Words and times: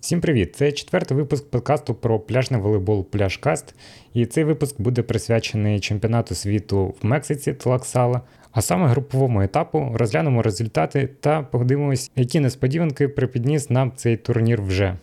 Всім 0.00 0.20
привіт! 0.20 0.56
Це 0.56 0.72
четвертий 0.72 1.16
випуск 1.16 1.50
подкасту 1.50 1.94
про 1.94 2.20
пляжний 2.20 2.60
волейбол 2.60 3.04
Пляжкаст. 3.04 3.74
І 4.14 4.26
цей 4.26 4.44
випуск 4.44 4.80
буде 4.80 5.02
присвячений 5.02 5.80
чемпіонату 5.80 6.34
світу 6.34 6.94
в 7.02 7.06
Мексиці 7.06 7.52
Тлаксала. 7.52 8.20
А 8.52 8.62
саме 8.62 8.86
груповому 8.86 9.42
етапу 9.42 9.90
розглянемо 9.94 10.42
результати 10.42 11.08
та 11.20 11.42
подивимось, 11.42 12.10
які 12.16 12.40
несподіванки 12.40 13.08
припідніс 13.08 13.70
нам 13.70 13.92
цей 13.96 14.16
турнір 14.16 14.62
вже. 14.62 14.96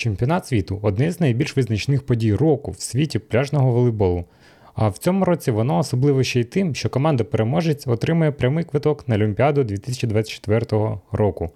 Чемпіонат 0.00 0.46
світу 0.46 0.78
одне 0.82 1.12
з 1.12 1.20
найбільш 1.20 1.56
визначних 1.56 2.06
подій 2.06 2.34
року 2.34 2.70
в 2.70 2.80
світі 2.80 3.18
пляжного 3.18 3.72
волейболу. 3.72 4.24
А 4.74 4.88
в 4.88 4.98
цьому 4.98 5.24
році 5.24 5.50
воно 5.50 5.78
особливо 5.78 6.22
ще 6.22 6.40
й 6.40 6.44
тим, 6.44 6.74
що 6.74 6.88
команда-переможець 6.88 7.86
отримує 7.86 8.32
прямий 8.32 8.64
квиток 8.64 9.08
на 9.08 9.14
Олімпіаду 9.14 9.64
2024 9.64 10.66
року. 11.12 11.50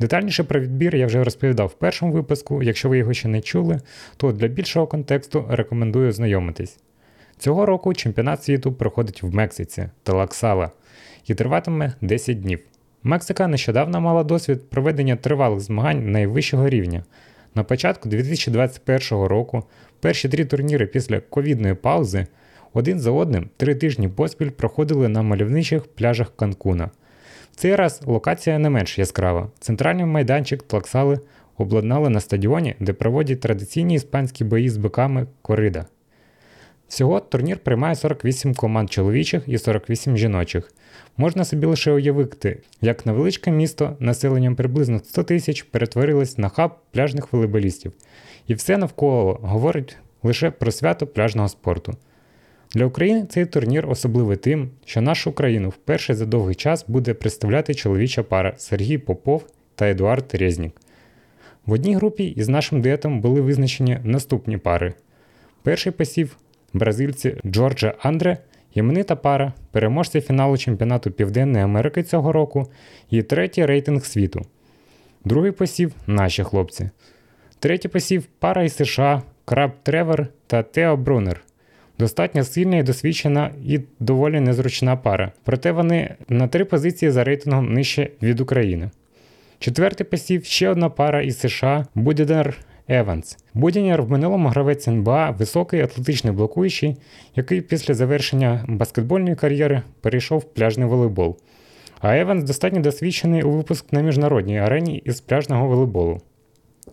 Детальніше 0.00 0.44
про 0.44 0.60
відбір 0.60 0.96
я 0.96 1.06
вже 1.06 1.24
розповідав 1.24 1.66
в 1.66 1.72
першому 1.72 2.12
випуску, 2.12 2.62
якщо 2.62 2.88
ви 2.88 2.98
його 2.98 3.14
ще 3.14 3.28
не 3.28 3.40
чули, 3.40 3.80
то 4.16 4.32
для 4.32 4.46
більшого 4.46 4.86
контексту 4.86 5.44
рекомендую 5.48 6.08
ознайомитись. 6.08 6.78
Цього 7.38 7.66
року 7.66 7.94
чемпіонат 7.94 8.44
світу 8.44 8.72
проходить 8.72 9.22
в 9.22 9.34
Мексиці 9.34 9.88
Телаксала 10.02 10.70
і 11.26 11.34
триватиме 11.34 11.92
10 12.00 12.40
днів. 12.40 12.60
Мексика 13.02 13.46
нещодавно 13.46 14.00
мала 14.00 14.24
досвід 14.24 14.70
проведення 14.70 15.16
тривалих 15.16 15.60
змагань 15.60 16.10
найвищого 16.10 16.68
рівня. 16.68 17.04
На 17.58 17.64
початку 17.64 18.08
2021 18.08 19.24
року 19.24 19.64
перші 20.00 20.28
три 20.28 20.44
турніри 20.44 20.86
після 20.86 21.20
ковідної 21.20 21.74
паузи 21.74 22.26
один 22.72 23.00
за 23.00 23.10
одним 23.10 23.50
три 23.56 23.74
тижні 23.74 24.08
поспіль 24.08 24.50
проходили 24.50 25.08
на 25.08 25.22
мальовничих 25.22 25.86
пляжах 25.86 26.36
Канкуна. 26.36 26.90
В 27.52 27.56
цей 27.56 27.76
раз 27.76 28.02
локація 28.06 28.58
не 28.58 28.70
менш 28.70 28.98
яскрава. 28.98 29.50
Центральний 29.60 30.04
майданчик 30.04 30.62
Тлаксали 30.62 31.20
обладнали 31.56 32.08
на 32.08 32.20
стадіоні, 32.20 32.74
де 32.80 32.92
проводять 32.92 33.40
традиційні 33.40 33.94
іспанські 33.94 34.44
бої 34.44 34.68
з 34.68 34.76
биками 34.76 35.26
Корида. 35.42 35.86
Всього 36.88 37.20
турнір 37.20 37.58
приймає 37.58 37.94
48 37.94 38.54
команд 38.54 38.90
чоловічих 38.90 39.42
і 39.46 39.58
48 39.58 40.16
жіночих. 40.16 40.72
Можна 41.16 41.44
собі 41.44 41.66
лише 41.66 41.92
уявити, 41.92 42.58
як 42.80 43.06
невеличке 43.06 43.50
місто 43.50 43.96
населенням 44.00 44.56
приблизно 44.56 44.98
100 44.98 45.22
тисяч 45.22 45.62
перетворилось 45.62 46.38
на 46.38 46.48
хаб 46.48 46.70
пляжних 46.92 47.32
волейболістів, 47.32 47.92
і 48.46 48.54
все 48.54 48.78
навколо 48.78 49.38
говорить 49.42 49.96
лише 50.22 50.50
про 50.50 50.72
свято 50.72 51.06
пляжного 51.06 51.48
спорту. 51.48 51.96
Для 52.74 52.84
України 52.84 53.26
цей 53.28 53.46
турнір 53.46 53.90
особливий 53.90 54.36
тим, 54.36 54.70
що 54.84 55.00
нашу 55.00 55.32
країну 55.32 55.68
вперше 55.68 56.14
за 56.14 56.26
довгий 56.26 56.54
час 56.54 56.84
буде 56.88 57.14
представляти 57.14 57.74
чоловіча 57.74 58.22
пара 58.22 58.54
Сергій 58.56 58.98
Попов 58.98 59.46
та 59.74 59.90
Едуард 59.90 60.34
Резнік. 60.34 60.72
В 61.66 61.72
одній 61.72 61.96
групі 61.96 62.24
із 62.24 62.48
нашим 62.48 62.82
дуетом 62.82 63.20
були 63.20 63.40
визначені 63.40 63.98
наступні 64.04 64.58
пари. 64.58 64.94
Перший 65.62 65.92
посів 65.92 66.36
бразильці 66.72 67.36
Джорджа 67.46 67.94
Андре 68.02 68.38
Іменита 68.74 69.16
пара, 69.16 69.52
переможці 69.72 70.20
фіналу 70.20 70.56
чемпіонату 70.56 71.10
Південної 71.10 71.64
Америки 71.64 72.02
цього 72.02 72.32
року 72.32 72.70
і 73.10 73.22
третій 73.22 73.66
рейтинг 73.66 74.04
світу. 74.04 74.46
Другий 75.24 75.52
посів 75.52 75.92
наші 76.06 76.44
хлопці. 76.44 76.90
Третій 77.58 77.88
посів 77.88 78.24
пара 78.38 78.62
із 78.62 78.76
США, 78.76 79.22
Краб 79.44 79.70
Тревор 79.82 80.26
та 80.46 80.62
Тео 80.62 80.96
Брунер. 80.96 81.40
Достатньо 81.98 82.44
сильна 82.44 82.76
і 82.76 82.82
досвідчена 82.82 83.50
і 83.64 83.80
доволі 84.00 84.40
незручна 84.40 84.96
пара, 84.96 85.32
проте 85.44 85.72
вони 85.72 86.14
на 86.28 86.48
три 86.48 86.64
позиції 86.64 87.10
за 87.10 87.24
рейтингом 87.24 87.72
нижче 87.72 88.10
від 88.22 88.40
України. 88.40 88.90
Четвертий 89.58 90.06
посів 90.06 90.44
ще 90.44 90.68
одна 90.68 90.90
пара 90.90 91.22
із 91.22 91.38
США 91.38 91.86
Будідер 91.94 92.56
Еванс. 92.88 93.38
Будінер 93.54 94.02
в 94.02 94.10
минулому 94.10 94.48
гравець 94.48 94.88
НБА, 94.88 95.30
високий 95.30 95.80
атлетичний 95.80 96.32
блокуючий, 96.32 96.96
який 97.36 97.60
після 97.60 97.94
завершення 97.94 98.64
баскетбольної 98.68 99.36
кар'єри 99.36 99.82
перейшов 100.00 100.38
в 100.38 100.44
пляжний 100.44 100.88
волейбол. 100.88 101.38
А 102.00 102.16
Еванс 102.16 102.44
достатньо 102.44 102.80
досвідчений 102.80 103.42
у 103.42 103.50
випуск 103.50 103.92
на 103.92 104.00
міжнародній 104.00 104.58
арені 104.58 104.98
із 105.04 105.20
пляжного 105.20 105.66
волейболу. 105.66 106.20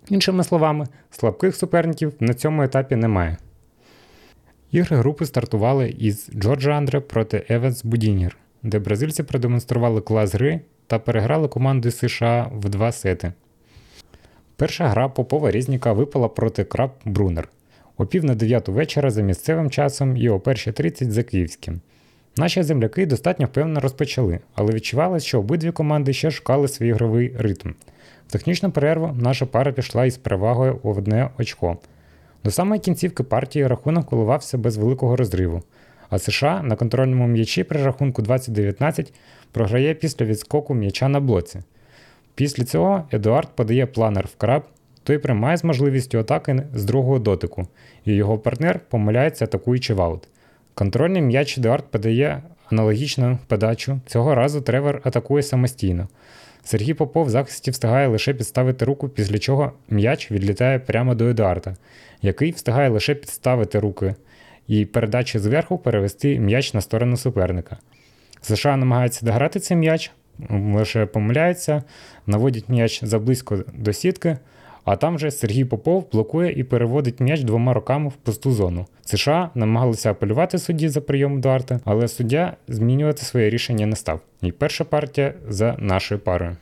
Іншими 0.09 0.43
словами, 0.43 0.87
слабких 1.11 1.55
суперників 1.55 2.13
на 2.19 2.33
цьому 2.33 2.63
етапі 2.63 2.95
немає. 2.95 3.37
Ігри 4.71 4.97
групи 4.97 5.25
стартували 5.25 5.89
із 5.89 6.29
Джордж 6.35 6.71
Андре 6.71 6.99
проти 6.99 7.45
Еванс 7.49 7.85
Будінер, 7.85 8.37
де 8.63 8.79
бразильці 8.79 9.23
продемонстрували 9.23 10.01
клас 10.01 10.33
гри 10.33 10.59
та 10.87 10.99
переграли 10.99 11.47
команду 11.47 11.91
США 11.91 12.51
в 12.53 12.69
два 12.69 12.91
сети. 12.91 13.33
Перша 14.57 14.87
гра 14.87 15.09
Попова 15.09 15.51
Різніка 15.51 15.93
випала 15.93 16.27
проти 16.27 16.63
Краб 16.63 16.91
Брунер 17.05 17.47
о 17.97 18.05
пів 18.05 18.25
на 18.25 18.35
9 18.35 18.67
вечора 18.67 19.11
за 19.11 19.21
місцевим 19.21 19.69
часом 19.69 20.17
і 20.17 20.29
о 20.29 20.37
1.30 20.37 21.09
за 21.09 21.23
київським. 21.23 21.81
Наші 22.37 22.63
земляки 22.63 23.05
достатньо 23.05 23.45
впевнено 23.45 23.79
розпочали, 23.79 24.39
але 24.55 24.73
відчувалось, 24.73 25.25
що 25.25 25.39
обидві 25.39 25.71
команди 25.71 26.13
ще 26.13 26.31
шукали 26.31 26.67
свій 26.67 26.87
ігровий 26.87 27.33
ритм. 27.37 27.69
В 28.27 28.31
технічну 28.31 28.71
перерву 28.71 29.17
наша 29.21 29.45
пара 29.45 29.71
пішла 29.71 30.05
із 30.05 30.17
перевагою 30.17 30.79
у 30.83 30.93
одне 30.93 31.29
очко. 31.39 31.77
До 32.43 32.51
самої 32.51 32.81
кінцівки 32.81 33.23
партії 33.23 33.67
рахунок 33.67 34.05
коливався 34.05 34.57
без 34.57 34.77
великого 34.77 35.15
розриву, 35.15 35.63
а 36.09 36.19
США 36.19 36.61
на 36.63 36.75
контрольному 36.75 37.27
м'ячі 37.27 37.63
при 37.63 37.83
рахунку 37.83 38.21
2019 38.21 39.13
програє 39.51 39.93
після 39.93 40.25
відскоку 40.25 40.73
м'яча 40.73 41.07
на 41.07 41.19
блоці. 41.19 41.59
Після 42.35 42.63
цього 42.63 43.07
Едуард 43.11 43.55
подає 43.55 43.85
планер 43.85 44.25
в 44.25 44.35
краб, 44.35 44.63
той 45.03 45.17
приймає 45.17 45.57
з 45.57 45.63
можливістю 45.63 46.19
атаки 46.19 46.63
з 46.73 46.83
другого 46.83 47.19
дотику, 47.19 47.67
і 48.05 48.13
його 48.13 48.37
партнер 48.37 48.79
помиляється, 48.89 49.45
атакуючи 49.45 49.93
в 49.93 50.01
аут. 50.01 50.27
Контрольний 50.73 51.21
м'яч 51.21 51.57
Едуард 51.57 51.91
подає 51.91 52.41
аналогічну 52.71 53.37
подачу. 53.47 53.99
Цього 54.05 54.35
разу 54.35 54.61
Тревор 54.61 55.01
атакує 55.03 55.43
самостійно. 55.43 56.07
Сергій 56.63 56.93
Попов 56.93 57.25
в 57.25 57.29
захисті 57.29 57.71
встигає 57.71 58.07
лише 58.07 58.33
підставити 58.33 58.85
руку, 58.85 59.09
після 59.09 59.39
чого 59.39 59.71
м'яч 59.89 60.31
відлітає 60.31 60.79
прямо 60.79 61.15
до 61.15 61.27
Едуарда, 61.27 61.75
який 62.21 62.51
встигає 62.51 62.89
лише 62.89 63.15
підставити 63.15 63.79
руки 63.79 64.15
і 64.67 64.85
передачі 64.85 65.39
зверху 65.39 65.77
перевести 65.77 66.39
м'яч 66.39 66.73
на 66.73 66.81
сторону 66.81 67.17
суперника. 67.17 67.77
США 68.41 68.77
намагається 68.77 69.25
дограти 69.25 69.59
цей 69.59 69.77
м'яч, 69.77 70.11
лише 70.49 71.05
помиляється, 71.05 71.83
наводять 72.27 72.69
м'яч 72.69 73.03
заблизько 73.03 73.63
до 73.73 73.93
сітки, 73.93 74.37
а 74.83 74.95
там 74.95 75.15
вже 75.15 75.31
Сергій 75.31 75.65
Попов 75.65 76.11
блокує 76.11 76.51
і 76.51 76.63
переводить 76.63 77.19
м'яч 77.19 77.41
двома 77.41 77.73
руками 77.73 78.09
в 78.09 78.13
пусту 78.13 78.51
зону. 78.51 78.85
США 79.05 79.49
намагалися 79.55 80.11
апелювати 80.11 80.57
судді 80.57 80.89
за 80.89 81.01
прийом 81.01 81.41
Дуарта, 81.41 81.79
але 81.85 82.07
суддя 82.07 82.55
змінювати 82.67 83.25
своє 83.25 83.49
рішення 83.49 83.85
не 83.85 83.95
став. 83.95 84.19
І 84.41 84.51
перша 84.51 84.83
партія 84.83 85.33
за 85.49 85.75
нашою 85.79 86.19
парою. 86.19 86.57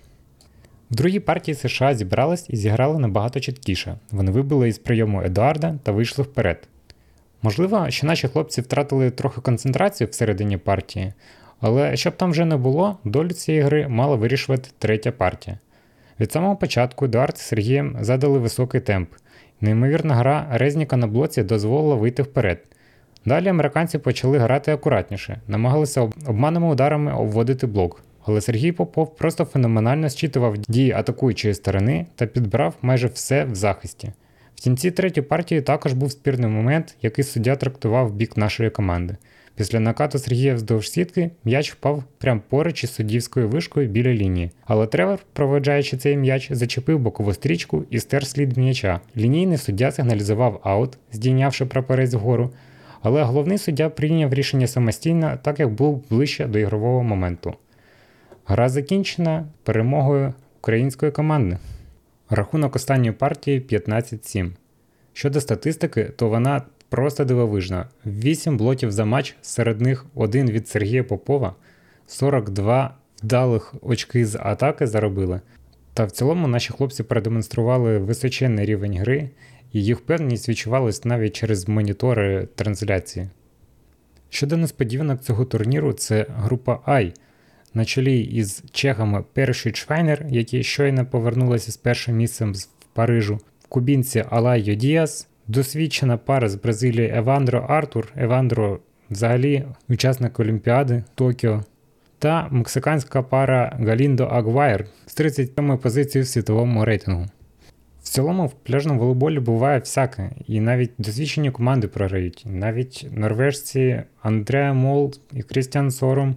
В 0.91 0.95
другій 0.95 1.19
партії 1.19 1.55
США 1.55 1.95
зібрались 1.95 2.49
і 2.49 2.55
зіграли 2.55 2.99
набагато 2.99 3.39
чіткіше. 3.39 3.95
Вони 4.11 4.31
вибили 4.31 4.69
із 4.69 4.77
прийому 4.77 5.21
Едуарда 5.21 5.79
та 5.83 5.91
вийшли 5.91 6.23
вперед. 6.23 6.67
Можливо, 7.41 7.89
що 7.89 8.07
наші 8.07 8.27
хлопці 8.27 8.61
втратили 8.61 9.11
трохи 9.11 9.41
концентрацію 9.41 10.07
всередині 10.07 10.57
партії, 10.57 11.13
але 11.63 11.95
щоб 11.95 12.15
там 12.15 12.31
вже 12.31 12.45
не 12.45 12.57
було, 12.57 12.97
долю 13.03 13.29
цієї 13.29 13.63
гри 13.63 13.87
мала 13.87 14.15
вирішувати 14.15 14.69
третя 14.79 15.11
партія. 15.11 15.57
Від 16.19 16.31
самого 16.31 16.55
початку 16.55 17.05
Едуард 17.05 17.37
з 17.37 17.41
Сергієм 17.41 17.97
задали 18.01 18.39
високий 18.39 18.81
темп. 18.81 19.09
Неймовірна 19.61 20.15
гра 20.15 20.47
Резніка 20.51 20.97
на 20.97 21.07
блоці 21.07 21.43
дозволила 21.43 21.95
вийти 21.95 22.23
вперед. 22.23 22.59
Далі 23.25 23.47
американці 23.47 23.97
почали 23.97 24.37
грати 24.37 24.71
акуратніше, 24.71 25.41
намагалися 25.47 26.01
обманними 26.27 26.67
ударами 26.67 27.13
обводити 27.13 27.67
блок, 27.67 28.03
але 28.25 28.41
Сергій 28.41 28.71
Попов 28.71 29.15
просто 29.15 29.45
феноменально 29.45 30.09
зчитував 30.09 30.57
дії 30.57 30.91
атакуючої 30.91 31.53
сторони 31.53 32.05
та 32.15 32.25
підбрав 32.25 32.73
майже 32.81 33.07
все 33.07 33.45
в 33.45 33.55
захисті. 33.55 34.11
В 34.55 34.61
кінці 34.61 34.91
третьої 34.91 35.27
партії 35.27 35.61
також 35.61 35.93
був 35.93 36.11
спірний 36.11 36.49
момент, 36.49 36.95
який 37.01 37.23
суддя 37.23 37.55
трактував 37.55 38.13
бік 38.13 38.37
нашої 38.37 38.69
команди. 38.69 39.17
Після 39.55 39.79
накату 39.79 40.19
Сергія 40.19 40.55
вздовж 40.55 40.89
сітки 40.89 41.31
м'яч 41.45 41.71
впав 41.71 42.03
прямо 42.17 42.41
поруч 42.49 42.83
із 42.83 42.93
суддівською 42.93 43.49
вишкою 43.49 43.87
біля 43.87 44.13
лінії. 44.13 44.51
Але 44.65 44.87
Тревор, 44.87 45.19
проведжаючи 45.33 45.97
цей 45.97 46.17
м'яч, 46.17 46.51
зачепив 46.51 46.99
бокову 46.99 47.33
стрічку 47.33 47.83
і 47.89 47.99
стер 47.99 48.27
слід 48.27 48.57
м'яча. 48.57 48.99
Лінійний 49.17 49.57
суддя 49.57 49.91
сигналізував 49.91 50.61
аут, 50.63 50.97
здійнявши 51.11 51.65
прапорець 51.65 52.13
вгору. 52.13 52.53
Але 53.01 53.23
головний 53.23 53.57
суддя 53.57 53.89
прийняв 53.89 54.33
рішення 54.33 54.67
самостійно, 54.67 55.39
так 55.41 55.59
як 55.59 55.69
був 55.69 56.03
ближче 56.09 56.45
до 56.45 56.59
ігрового 56.59 57.03
моменту. 57.03 57.53
Гра 58.45 58.69
закінчена 58.69 59.45
перемогою 59.63 60.33
української 60.61 61.11
команди. 61.11 61.57
Рахунок 62.29 62.75
останньої 62.75 63.11
партії 63.11 63.61
15-7. 63.61 64.51
Щодо 65.13 65.41
статистики, 65.41 66.03
то 66.03 66.29
вона 66.29 66.61
просто 66.93 67.25
дивовижна. 67.25 67.87
8 68.05 68.57
блоків 68.57 68.91
за 68.91 69.05
матч, 69.05 69.35
серед 69.41 69.81
них 69.81 70.05
один 70.15 70.51
від 70.51 70.67
Сергія 70.67 71.03
Попова, 71.03 71.55
42 72.07 72.95
вдалих 73.23 73.75
очки 73.81 74.25
з 74.25 74.39
атаки 74.41 74.87
заробили. 74.87 75.41
Та 75.93 76.05
в 76.05 76.11
цілому 76.11 76.47
наші 76.47 76.73
хлопці 76.73 77.03
продемонстрували 77.03 77.97
височенний 77.97 78.65
рівень 78.65 78.97
гри, 78.97 79.29
і 79.71 79.83
їх 79.83 79.97
впевненість 79.97 80.49
відчувалась 80.49 81.05
навіть 81.05 81.35
через 81.35 81.69
монітори 81.69 82.47
трансляції. 82.55 83.29
Щодо 84.29 84.57
несподіванок 84.57 85.21
цього 85.21 85.45
турніру, 85.45 85.93
це 85.93 86.25
група 86.29 86.79
Ай 86.85 87.13
на 87.73 87.85
чолі 87.85 88.21
із 88.21 88.63
чехами 88.71 89.23
Перший 89.33 89.71
Чвайнер, 89.71 90.25
які 90.29 90.63
щойно 90.63 91.05
повернулися 91.05 91.71
з 91.71 91.77
першим 91.77 92.15
місцем 92.15 92.53
в 92.53 92.67
Парижу, 92.93 93.35
кубинці 93.63 94.25
Алайо 94.29 94.75
Діас, 94.75 95.27
досвідчена 95.47 96.17
пара 96.17 96.49
з 96.49 96.55
Бразилії 96.55 97.11
Евандро 97.15 97.65
Артур, 97.69 98.13
Евандро 98.15 98.79
взагалі 99.09 99.63
учасник 99.89 100.39
Олімпіади 100.39 101.03
Токіо, 101.15 101.63
та 102.19 102.47
мексиканська 102.51 103.21
пара 103.21 103.77
Галіндо 103.79 104.23
Агвайр 104.23 104.85
з 105.05 105.13
37 105.13 105.77
позицією 105.77 106.25
в 106.25 106.27
світовому 106.27 106.85
рейтингу. 106.85 107.25
В 108.03 108.09
цілому 108.09 108.47
в 108.47 108.53
пляжному 108.53 108.99
волейболі 108.99 109.39
буває 109.39 109.79
всяке, 109.79 110.29
і 110.47 110.59
навіть 110.59 110.91
досвідчені 110.97 111.51
команди 111.51 111.87
програють. 111.87 112.43
Навіть 112.47 113.07
норвежці 113.11 114.03
Андерс 114.21 114.73
Мол 114.73 115.13
і 115.33 115.41
Крістіан 115.41 115.91
Сорум 115.91 116.35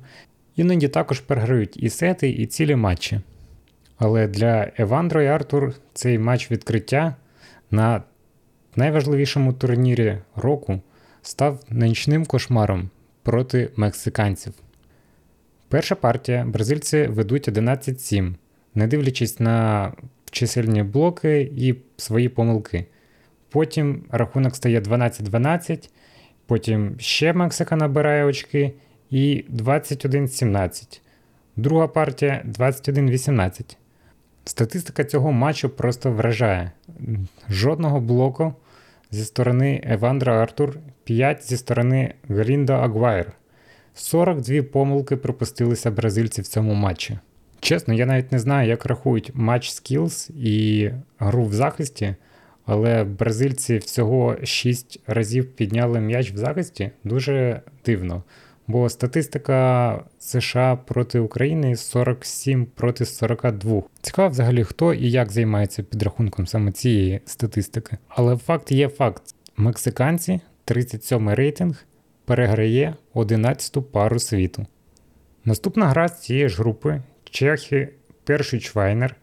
іноді 0.56 0.88
також 0.88 1.20
програють 1.20 1.76
і 1.76 1.88
сети, 1.88 2.30
і 2.30 2.46
цілі 2.46 2.76
матчі. 2.76 3.20
Але 3.98 4.28
для 4.28 4.70
Евандро 4.78 5.22
і 5.22 5.26
Артур 5.26 5.74
цей 5.94 6.18
матч 6.18 6.50
відкриття 6.50 7.14
на 7.70 8.02
найважливішому 8.76 9.52
турнірі 9.52 10.18
року 10.36 10.80
став 11.22 11.60
нічним 11.70 12.26
кошмаром 12.26 12.90
проти 13.22 13.70
мексиканців. 13.76 14.52
Перша 15.68 15.94
партія 15.94 16.44
бразильці 16.44 17.06
ведуть 17.06 17.48
11-7, 17.48 18.34
не 18.74 18.86
дивлячись 18.86 19.40
на 19.40 19.92
чисельні 20.30 20.82
блоки 20.82 21.50
і 21.56 21.74
свої 21.96 22.28
помилки. 22.28 22.86
Потім 23.50 24.04
рахунок 24.10 24.56
стає 24.56 24.80
12-12, 24.80 25.90
потім 26.46 26.94
ще 26.98 27.32
Мексика 27.32 27.76
набирає 27.76 28.24
очки 28.24 28.72
і 29.10 29.44
21-17. 29.50 31.00
Друга 31.56 31.88
партія 31.88 32.44
21-18. 32.58 33.76
Статистика 34.44 35.04
цього 35.04 35.32
матчу 35.32 35.68
просто 35.68 36.12
вражає. 36.12 36.70
Жодного 37.48 38.00
блоку 38.00 38.54
зі 39.10 39.24
сторони 39.24 39.82
Евандра 39.84 40.42
Артур, 40.42 40.78
5 41.04 41.48
зі 41.48 41.56
сторони 41.56 42.14
Грінда 42.28 42.74
Агвайр. 42.74 43.32
42 43.94 44.62
помилки 44.62 45.16
пропустилися 45.16 45.90
бразильці 45.90 46.42
в 46.42 46.46
цьому 46.46 46.74
матчі. 46.74 47.18
Чесно, 47.60 47.94
я 47.94 48.06
навіть 48.06 48.32
не 48.32 48.38
знаю, 48.38 48.68
як 48.68 48.86
рахують 48.86 49.30
матч 49.34 49.70
скілз 49.70 50.30
і 50.36 50.90
гру 51.18 51.44
в 51.44 51.54
захисті, 51.54 52.14
але 52.66 53.04
бразильці 53.04 53.78
всього 53.78 54.36
6 54.44 55.00
разів 55.06 55.46
підняли 55.46 56.00
м'яч 56.00 56.32
в 56.32 56.36
захисті 56.36 56.90
дуже 57.04 57.60
дивно. 57.84 58.22
Бо 58.68 58.88
статистика 58.88 60.00
США 60.18 60.76
проти 60.76 61.18
України 61.18 61.76
47 61.76 62.66
проти 62.66 63.04
42. 63.04 63.82
Цікаво 64.00 64.28
взагалі, 64.28 64.64
хто 64.64 64.94
і 64.94 65.10
як 65.10 65.32
займається 65.32 65.82
підрахунком 65.82 66.46
саме 66.46 66.72
цієї 66.72 67.20
статистики. 67.24 67.96
Але 68.08 68.36
факт 68.36 68.72
є 68.72 68.88
факт: 68.88 69.22
мексиканці, 69.56 70.40
37 70.64 71.30
рейтинг, 71.30 71.84
переграє 72.24 72.94
11-ту 73.14 73.82
пару 73.82 74.18
світу. 74.18 74.66
Наступна 75.44 75.86
гра 75.86 76.08
з 76.08 76.22
цієї 76.22 76.48
ж 76.48 76.56
групи 76.56 77.02
Чехи, 77.24 77.88
перший 78.24 78.60
Чвайнер, 78.60 79.16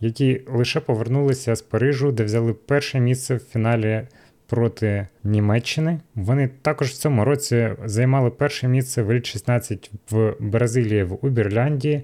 які 0.00 0.42
лише 0.48 0.80
повернулися 0.80 1.54
з 1.54 1.62
Парижу, 1.62 2.12
де 2.12 2.24
взяли 2.24 2.52
перше 2.52 3.00
місце 3.00 3.34
в 3.34 3.38
фіналі 3.38 4.06
проти 4.46 5.06
Німеччини. 5.24 6.00
Вони 6.14 6.50
також 6.62 6.90
в 6.90 6.96
цьому 6.96 7.24
році 7.24 7.68
займали 7.84 8.30
перше 8.30 8.68
місце 8.68 9.02
в 9.02 9.10
Еліт 9.10 9.26
16 9.26 9.90
в 10.10 10.34
Бразилії 10.40 11.04
в 11.04 11.24
Уберляндії. 11.26 12.02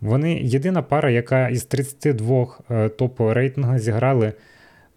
Вони 0.00 0.34
єдина 0.34 0.82
пара, 0.82 1.10
яка 1.10 1.48
із 1.48 1.64
32 1.64 2.46
е, 2.70 2.88
топу 2.88 3.34
рейтингу 3.34 3.78
зіграли 3.78 4.32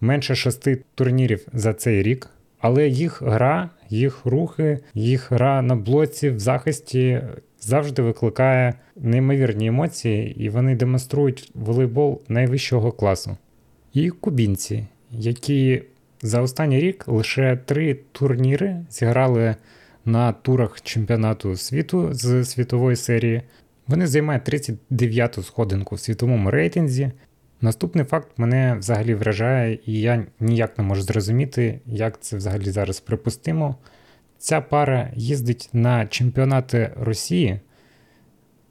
менше 0.00 0.34
шести 0.34 0.82
турнірів 0.94 1.46
за 1.52 1.74
цей 1.74 2.02
рік. 2.02 2.30
Але 2.60 2.88
їх 2.88 3.22
гра, 3.22 3.70
їх 3.88 4.26
рухи, 4.26 4.78
їх 4.94 5.32
гра 5.32 5.62
на 5.62 5.76
блоці 5.76 6.30
в 6.30 6.38
захисті 6.38 7.22
завжди 7.60 8.02
викликає 8.02 8.74
неймовірні 8.96 9.66
емоції, 9.66 10.44
і 10.44 10.48
вони 10.48 10.76
демонструють 10.76 11.50
волейбол 11.54 12.22
найвищого 12.28 12.92
класу. 12.92 13.36
І 13.92 14.10
кубінці, 14.10 14.86
які 15.10 15.82
за 16.22 16.40
останній 16.40 16.80
рік 16.80 17.04
лише 17.08 17.56
три 17.56 17.94
турніри 18.12 18.86
зіграли 18.90 19.56
на 20.04 20.32
турах 20.32 20.80
чемпіонату 20.80 21.56
світу 21.56 22.08
з 22.12 22.44
світової 22.44 22.96
серії. 22.96 23.42
Вони 23.86 24.06
займають 24.06 24.48
39-ту 24.48 25.42
сходинку 25.42 25.94
в 25.94 26.00
світовому 26.00 26.50
рейтинзі. 26.50 27.10
Наступний 27.60 28.04
факт 28.04 28.28
мене 28.36 28.76
взагалі 28.78 29.14
вражає, 29.14 29.78
і 29.86 30.00
я 30.00 30.26
ніяк 30.40 30.78
не 30.78 30.84
можу 30.84 31.02
зрозуміти, 31.02 31.80
як 31.86 32.20
це 32.20 32.36
взагалі 32.36 32.70
зараз 32.70 33.00
припустимо. 33.00 33.76
Ця 34.38 34.60
пара 34.60 35.10
їздить 35.14 35.70
на 35.72 36.06
чемпіонати 36.06 36.90
Росії, 37.00 37.60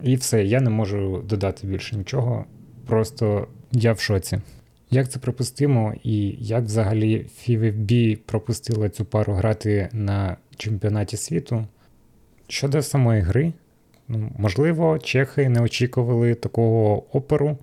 і 0.02 0.16
все, 0.16 0.44
я 0.44 0.60
не 0.60 0.70
можу 0.70 1.24
додати 1.28 1.66
більше 1.66 1.96
нічого. 1.96 2.44
Просто 2.86 3.48
я 3.72 3.92
в 3.92 4.00
шоці. 4.00 4.40
Як 4.90 5.08
це 5.08 5.18
припустимо, 5.18 5.94
і 6.02 6.36
як 6.38 6.64
взагалі 6.64 7.26
FIVB 7.40 8.16
пропустила 8.16 8.88
цю 8.88 9.04
пару 9.04 9.32
грати 9.32 9.88
на 9.92 10.36
чемпіонаті 10.56 11.16
світу? 11.16 11.66
Щодо 12.48 12.82
самої 12.82 13.20
гри, 13.20 13.52
ну, 14.08 14.32
можливо, 14.38 14.98
чехи 14.98 15.48
не 15.48 15.60
очікували 15.60 16.34
такого 16.34 17.04
оперу. 17.16 17.58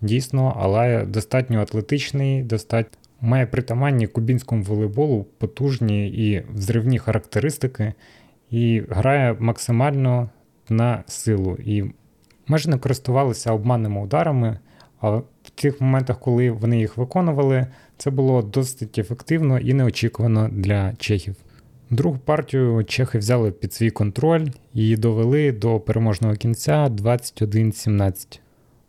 Дійсно, 0.00 0.56
Алая 0.60 1.04
достатньо 1.04 1.60
атлетичний, 1.60 2.42
достатньо 2.42 2.98
має 3.20 3.46
притаманні 3.46 4.06
кубінському 4.06 4.62
волейболу 4.62 5.26
потужні 5.38 6.08
і 6.08 6.42
взривні 6.54 6.98
характеристики, 6.98 7.92
і 8.50 8.82
грає 8.90 9.36
максимально 9.38 10.30
на 10.68 11.04
силу. 11.06 11.56
І 11.64 11.84
майже 12.46 12.70
не 12.70 12.78
користувалися 12.78 13.52
обманними 13.52 14.02
ударами. 14.02 14.58
А 15.00 15.10
в 15.10 15.24
тих 15.54 15.80
моментах, 15.80 16.20
коли 16.20 16.50
вони 16.50 16.78
їх 16.78 16.96
виконували, 16.96 17.66
це 17.96 18.10
було 18.10 18.42
досить 18.42 18.98
ефективно 18.98 19.58
і 19.58 19.74
неочікувано 19.74 20.48
для 20.52 20.92
чехів. 20.98 21.34
Другу 21.90 22.18
партію 22.24 22.84
чехи 22.84 23.18
взяли 23.18 23.50
під 23.50 23.72
свій 23.72 23.90
контроль 23.90 24.46
і 24.74 24.96
довели 24.96 25.52
до 25.52 25.80
переможного 25.80 26.34
кінця 26.34 26.88
21-17. 26.88 28.40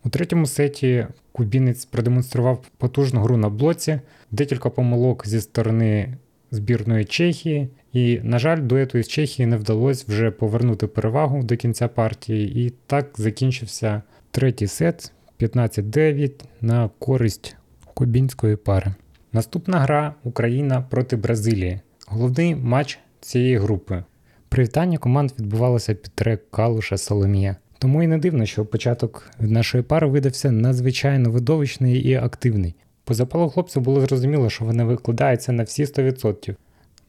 У 0.03 0.09
третьому 0.09 0.45
сеті 0.45 1.07
кубінець 1.31 1.85
продемонстрував 1.85 2.65
потужну 2.77 3.21
гру 3.21 3.37
на 3.37 3.49
блоці, 3.49 3.99
декілька 4.31 4.69
помилок 4.69 5.27
зі 5.27 5.41
сторони 5.41 6.17
збірної 6.51 7.05
Чехії, 7.05 7.69
і, 7.93 8.19
на 8.23 8.39
жаль, 8.39 8.61
дуету 8.61 8.97
із 8.97 9.07
Чехії 9.07 9.45
не 9.45 9.57
вдалося 9.57 10.05
вже 10.07 10.31
повернути 10.31 10.87
перевагу 10.87 11.43
до 11.43 11.57
кінця 11.57 11.87
партії, 11.87 12.65
і 12.65 12.73
так 12.87 13.09
закінчився 13.17 14.01
третій 14.31 14.67
сет 14.67 15.11
15-9 15.39 16.31
на 16.61 16.89
користь 16.99 17.55
кубінської 17.93 18.55
пари. 18.55 18.93
Наступна 19.33 19.79
гра 19.79 20.15
Україна 20.23 20.81
проти 20.81 21.15
Бразилії. 21.15 21.79
Головний 22.07 22.55
матч 22.55 22.99
цієї 23.21 23.57
групи. 23.57 24.03
Привітання 24.49 24.97
команд 24.97 25.31
відбувалося 25.39 25.93
під 25.93 26.11
трек 26.15 26.51
Калуша 26.51 26.97
Соломія. 26.97 27.55
Тому 27.79 28.03
і 28.03 28.07
не 28.07 28.17
дивно, 28.17 28.45
що 28.45 28.65
початок 28.65 29.29
нашої 29.39 29.83
пари 29.83 30.07
видався 30.07 30.51
надзвичайно 30.51 31.31
видовищний 31.31 31.95
і 31.95 32.13
активний. 32.15 32.75
По 33.03 33.13
запалу 33.13 33.49
хлопців 33.49 33.81
було 33.81 34.01
зрозуміло, 34.01 34.49
що 34.49 34.65
вони 34.65 34.83
викладаються 34.83 35.51
на 35.51 35.63
всі 35.63 35.85
100%. 35.85 36.55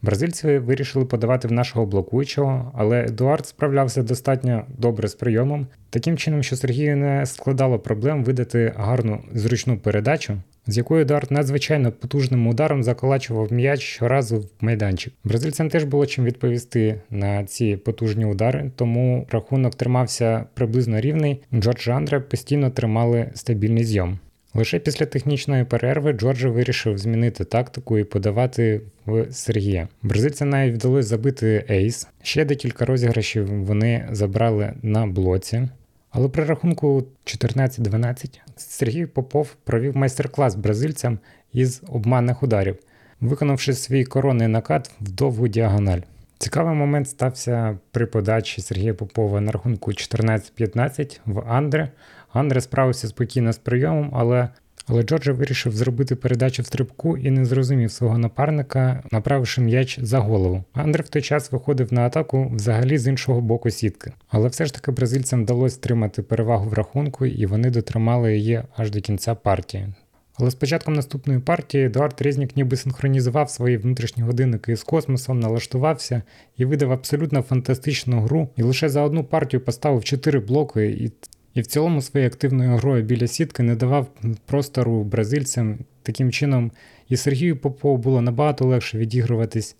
Бразильці 0.01 0.57
вирішили 0.57 1.05
подавати 1.05 1.47
в 1.47 1.51
нашого 1.51 1.85
блокуючого, 1.85 2.71
але 2.75 3.05
Едуард 3.05 3.45
справлявся 3.45 4.03
достатньо 4.03 4.65
добре 4.77 5.07
з 5.07 5.15
прийомом, 5.15 5.67
таким 5.89 6.17
чином, 6.17 6.43
що 6.43 6.55
Сергію 6.55 6.97
не 6.97 7.25
складало 7.25 7.79
проблем 7.79 8.23
видати 8.23 8.73
гарну 8.75 9.19
зручну 9.33 9.77
передачу, 9.77 10.37
з 10.67 10.77
якою 10.77 11.01
Едуард 11.01 11.31
надзвичайно 11.31 11.91
потужним 11.91 12.47
ударом 12.47 12.83
заколачував 12.83 13.53
м'яч 13.53 13.81
щоразу 13.81 14.39
в 14.39 14.49
майданчик. 14.61 15.13
Бразильцям 15.23 15.69
теж 15.69 15.83
було 15.83 16.05
чим 16.05 16.25
відповісти 16.25 17.01
на 17.09 17.43
ці 17.43 17.77
потужні 17.77 18.25
удари, 18.25 18.71
тому 18.75 19.27
рахунок 19.31 19.75
тримався 19.75 20.45
приблизно 20.53 21.01
рівний. 21.01 21.43
Джордж 21.53 21.89
Андре 21.89 22.19
постійно 22.19 22.69
тримали 22.69 23.31
стабільний 23.33 23.83
зйом. 23.83 24.19
Лише 24.57 24.79
після 24.79 25.05
технічної 25.05 25.63
перерви 25.63 26.13
Джорджа 26.13 26.49
вирішив 26.49 26.97
змінити 26.97 27.43
тактику 27.43 27.97
і 27.97 28.03
подавати 28.03 28.81
в 29.05 29.27
Сергія. 29.31 29.87
Бразильцям 30.03 30.49
навіть 30.49 30.75
вдалося 30.75 31.07
забити 31.07 31.65
ейс. 31.69 32.07
Ще 32.21 32.45
декілька 32.45 32.85
розіграшів 32.85 33.65
вони 33.65 34.07
забрали 34.11 34.73
на 34.81 35.07
блоці. 35.07 35.69
Але 36.11 36.29
при 36.29 36.43
рахунку 36.43 37.03
14-12 37.25 38.39
Сергій 38.55 39.05
Попов 39.05 39.55
провів 39.63 39.97
майстер-клас 39.97 40.55
бразильцям 40.55 41.19
із 41.53 41.81
обманних 41.87 42.43
ударів, 42.43 42.77
виконавши 43.21 43.73
свій 43.73 44.05
коронний 44.05 44.47
накат 44.47 44.91
в 45.01 45.11
довгу 45.11 45.47
діагональ. 45.47 46.01
Цікавий 46.37 46.75
момент 46.75 47.09
стався 47.09 47.77
при 47.91 48.05
подачі 48.05 48.61
Сергія 48.61 48.93
Попова 48.93 49.41
на 49.41 49.51
рахунку 49.51 49.91
14-15 49.91 51.19
в 51.25 51.39
Андре. 51.39 51.89
Андре 52.33 52.61
справився 52.61 53.07
спокійно 53.07 53.53
з 53.53 53.57
прийомом, 53.57 54.11
але 54.13 54.49
але 54.89 55.03
Джорджа 55.03 55.31
вирішив 55.33 55.75
зробити 55.75 56.15
передачу 56.15 56.61
в 56.61 56.65
стрибку 56.65 57.17
і 57.17 57.31
не 57.31 57.45
зрозумів 57.45 57.91
свого 57.91 58.17
напарника, 58.17 59.03
направивши 59.11 59.61
м'яч 59.61 59.99
за 60.01 60.19
голову. 60.19 60.63
Андре 60.73 61.03
в 61.03 61.09
той 61.09 61.21
час 61.21 61.51
виходив 61.51 61.93
на 61.93 62.01
атаку 62.01 62.51
взагалі 62.55 62.97
з 62.97 63.07
іншого 63.07 63.41
боку 63.41 63.69
сітки. 63.69 64.11
Але 64.29 64.47
все 64.47 64.65
ж 64.65 64.73
таки 64.73 64.91
бразильцям 64.91 65.43
вдалося 65.43 65.75
стримати 65.75 66.21
перевагу 66.21 66.69
в 66.69 66.73
рахунку, 66.73 67.25
і 67.25 67.45
вони 67.45 67.69
дотримали 67.69 68.37
її 68.37 68.61
аж 68.75 68.91
до 68.91 69.01
кінця 69.01 69.35
партії. 69.35 69.87
Але 70.39 70.51
з 70.51 70.55
початком 70.55 70.93
наступної 70.93 71.39
партії 71.39 71.85
Едуард 71.85 72.21
Резнік 72.21 72.57
ніби 72.57 72.77
синхронізував 72.77 73.49
свої 73.49 73.77
внутрішні 73.77 74.23
годинники 74.23 74.75
з 74.75 74.83
космосом, 74.83 75.39
налаштувався 75.39 76.21
і 76.57 76.65
видав 76.65 76.91
абсолютно 76.91 77.41
фантастичну 77.41 78.21
гру, 78.21 78.49
і 78.55 78.63
лише 78.63 78.89
за 78.89 79.01
одну 79.01 79.23
партію 79.23 79.61
поставив 79.61 80.03
4 80.03 80.39
блоки, 80.39 80.85
і 80.85 81.11
і 81.57 81.61
в 81.61 81.67
цілому 81.67 82.01
своєю 82.01 82.27
активною 82.29 82.77
грою 82.77 83.03
біля 83.03 83.27
сітки 83.27 83.63
не 83.63 83.75
давав 83.75 84.07
простору 84.45 85.03
бразильцям. 85.03 85.77
Таким 86.03 86.31
чином, 86.31 86.71
і 87.09 87.17
Сергію 87.17 87.57
Попову 87.57 87.97
було 87.97 88.21
набагато 88.21 88.65
легше 88.65 88.97
відігруватись 88.97 89.75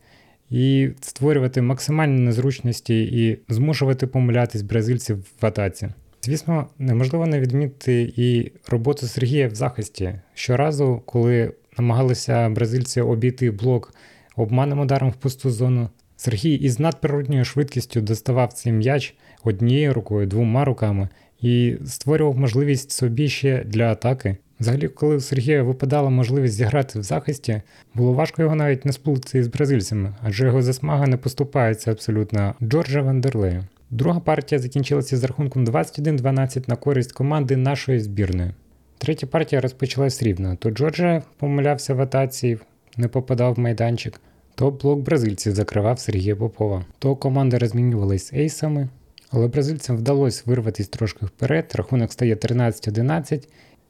і 0.49 0.89
створювати 1.01 1.61
максимальні 1.61 2.19
незручності 2.19 3.03
і 3.03 3.39
змушувати 3.49 4.07
помилятись 4.07 4.61
бразильців 4.61 5.17
в 5.41 5.45
атаці. 5.45 5.89
Звісно, 6.23 6.67
неможливо 6.79 7.27
не 7.27 7.39
відмітити 7.39 8.13
і 8.15 8.51
роботу 8.67 9.07
Сергія 9.07 9.47
в 9.47 9.55
захисті. 9.55 10.13
Щоразу, 10.33 11.01
коли 11.05 11.53
намагалися 11.77 12.49
бразильці 12.49 13.01
обійти 13.01 13.51
блок 13.51 13.93
обманним 14.35 14.79
ударом 14.79 15.09
в 15.09 15.15
пусту 15.15 15.51
зону, 15.51 15.89
Сергій 16.15 16.53
із 16.53 16.79
надприродньою 16.79 17.45
швидкістю 17.45 18.01
доставав 18.01 18.53
цей 18.53 18.73
м'яч 18.73 19.15
однією 19.43 19.93
рукою, 19.93 20.27
двома 20.27 20.65
руками 20.65 21.09
і 21.41 21.77
створював 21.85 22.37
можливість 22.37 22.91
собі 22.91 23.29
ще 23.29 23.63
для 23.63 23.91
атаки. 23.91 24.37
Взагалі, 24.59 24.87
коли 24.87 25.15
у 25.15 25.19
Сергія 25.19 25.63
випадала 25.63 26.09
можливість 26.09 26.53
зіграти 26.53 26.99
в 26.99 27.03
захисті, 27.03 27.61
було 27.93 28.13
важко 28.13 28.41
його 28.41 28.55
навіть 28.55 28.85
не 28.85 28.91
сплутати 28.91 29.43
з 29.43 29.47
бразильцями, 29.47 30.15
адже 30.23 30.45
його 30.45 30.61
засмага 30.61 31.07
не 31.07 31.17
поступається 31.17 31.91
абсолютно 31.91 32.55
Джорджа 32.63 33.01
Вандерлею. 33.01 33.63
Друга 33.89 34.19
партія 34.19 34.59
закінчилася 34.59 35.17
з 35.17 35.23
рахунком 35.23 35.65
21-12 35.65 36.69
на 36.69 36.75
користь 36.75 37.11
команди 37.11 37.57
нашої 37.57 37.99
збірної. 37.99 38.51
Третя 38.97 39.27
партія 39.27 39.61
розпочалась 39.61 40.23
рівно. 40.23 40.55
То 40.55 40.71
Джорджа 40.71 41.23
помилявся 41.37 41.93
в 41.93 42.01
атаці, 42.01 42.57
не 42.97 43.07
попадав 43.07 43.53
в 43.53 43.59
майданчик, 43.59 44.21
то 44.55 44.71
блок 44.71 44.99
бразильців 44.99 45.55
закривав 45.55 45.99
Сергія 45.99 46.35
Попова, 46.35 46.85
то 46.99 47.15
команди 47.15 47.57
розмінювались 47.57 48.33
ейсами, 48.33 48.89
але 49.29 49.47
бразильцям 49.47 49.97
вдалося 49.97 50.43
вирватися 50.45 50.89
трошки 50.89 51.25
вперед, 51.25 51.71
рахунок 51.75 52.13
стає 52.13 52.35
13-11 52.35 53.47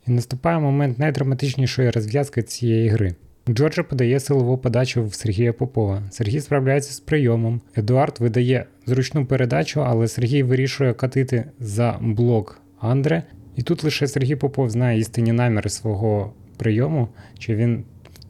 і 0.08 0.12
наступає 0.12 0.60
момент 0.60 1.00
найдраматичнішої 1.00 1.90
розв'язки 1.90 2.44
цієї 2.44 2.90
гри. 2.90 3.16
Джорджа 3.50 3.84
подає 3.84 4.20
силову 4.20 4.58
подачу 4.58 5.06
в 5.06 5.14
Сергія 5.14 5.54
Попова. 5.54 6.04
Сергій 6.12 6.42
справляється 6.42 6.94
з 6.94 7.00
прийомом. 7.00 7.62
Едуард 7.76 8.18
видає 8.20 8.66
зручну 8.86 9.26
передачу, 9.26 9.84
але 9.84 10.08
Сергій 10.08 10.44
вирішує 10.44 10.94
катити 10.94 11.46
за 11.60 11.98
блок 12.02 12.62
Андре. 12.80 13.24
І 13.56 13.62
тут 13.62 13.84
лише 13.84 14.08
Сергій 14.08 14.36
Попов 14.36 14.70
знає 14.70 15.00
істинні 15.00 15.32
наміри 15.32 15.70
свого 15.70 16.34
прийому, 16.58 17.08
чи 17.40 17.56
він 17.56 17.84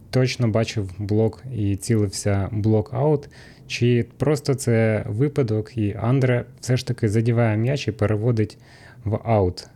точно 0.10 0.48
бачив 0.48 0.92
блок 0.98 1.44
і 1.56 1.76
цілився 1.76 2.50
блок 2.52 2.94
аут, 2.94 3.30
чи 3.68 4.06
просто 4.18 4.56
це 4.56 5.06
випадок, 5.08 5.78
і 5.78 5.96
Андре 6.02 6.46
все 6.60 6.78
ж 6.78 6.88
таки 6.88 7.10
задіває 7.10 7.58
м'яч 7.58 7.88
і 7.88 7.92
переводить 7.92 8.58
в 9.04 9.20
аут. 9.24 9.68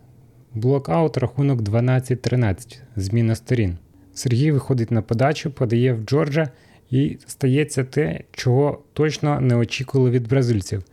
Блок-аут 0.54 1.20
рахунок 1.20 1.62
12-13, 1.62 2.80
зміна 2.96 3.36
сторін. 3.36 3.78
Сергій 4.14 4.52
виходить 4.52 4.92
на 4.92 5.02
подачу, 5.02 5.52
подає 5.52 5.94
в 5.94 6.06
Джорджа 6.06 6.50
і 6.90 7.18
стається 7.28 7.84
те, 7.84 8.20
чого 8.32 8.82
точно 8.94 9.42
не 9.42 9.56
очікували 9.56 10.10
від 10.10 10.28
бразильців. 10.28 10.84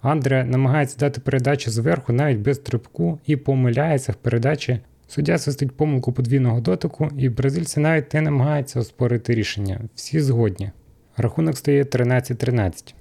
Андре 0.00 0.44
намагається 0.44 0.98
дати 0.98 1.20
передачу 1.20 1.70
зверху 1.70 2.12
навіть 2.12 2.38
без 2.38 2.58
трибку 2.58 3.18
і 3.26 3.36
помиляється 3.36 4.12
в 4.12 4.14
передачі. 4.14 4.80
Суддя 5.08 5.38
свистить 5.38 5.76
помилку 5.76 6.12
подвійного 6.12 6.60
дотику, 6.60 7.08
і 7.18 7.28
бразильці 7.28 7.80
навіть 7.80 8.14
не 8.14 8.20
намагаються 8.20 8.80
оспорити 8.80 9.34
рішення. 9.34 9.80
Всі 9.94 10.20
згодні. 10.20 10.70
Рахунок 11.16 11.56
стає 11.56 11.82
13-13. 11.82 12.94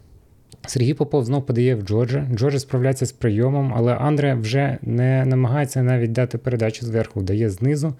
Сергій 0.67 0.93
Попов 0.93 1.25
знов 1.25 1.45
подає 1.45 1.75
в 1.75 1.81
Джорджа. 1.81 2.27
Джорджа 2.35 2.59
справляється 2.59 3.05
з 3.05 3.11
прийомом, 3.11 3.73
але 3.75 3.93
Андре 3.93 4.33
вже 4.33 4.77
не 4.81 5.25
намагається 5.25 5.83
навіть 5.83 6.11
дати 6.11 6.37
передачу 6.37 6.85
зверху, 6.85 7.21
дає 7.21 7.49
знизу. 7.49 7.93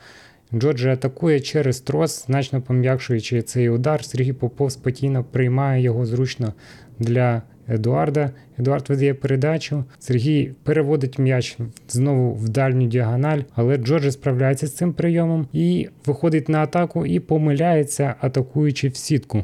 Джорджа 0.53 0.93
атакує 0.93 1.39
через 1.39 1.79
трос, 1.79 2.25
значно 2.25 2.61
пом'якшуючи 2.61 3.41
цей 3.41 3.69
удар. 3.69 4.05
Сергій 4.05 4.33
Попов 4.33 4.71
спокійно 4.71 5.23
приймає 5.23 5.83
його 5.83 6.05
зручно 6.05 6.53
для 7.01 7.41
Едуарда. 7.67 8.31
Едуард 8.59 8.89
видає 8.89 9.13
передачу. 9.13 9.83
Сергій 9.99 10.51
переводить 10.63 11.19
м'яч 11.19 11.57
знову 11.89 12.33
в 12.33 12.49
дальню 12.49 12.87
діагональ, 12.87 13.39
але 13.55 13.77
Джорджа 13.77 14.11
справляється 14.11 14.67
з 14.67 14.75
цим 14.75 14.93
прийомом 14.93 15.47
і 15.53 15.89
виходить 16.05 16.49
на 16.49 16.63
атаку 16.63 17.05
і 17.05 17.19
помиляється, 17.19 18.15
атакуючи 18.21 18.87
в 18.87 18.95
сітку. 18.95 19.43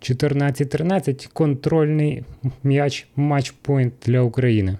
14-13 0.00 1.28
контрольний 1.32 2.24
м'яч 2.62 3.06
матчпойнт 3.16 3.92
для 4.06 4.20
України. 4.20 4.78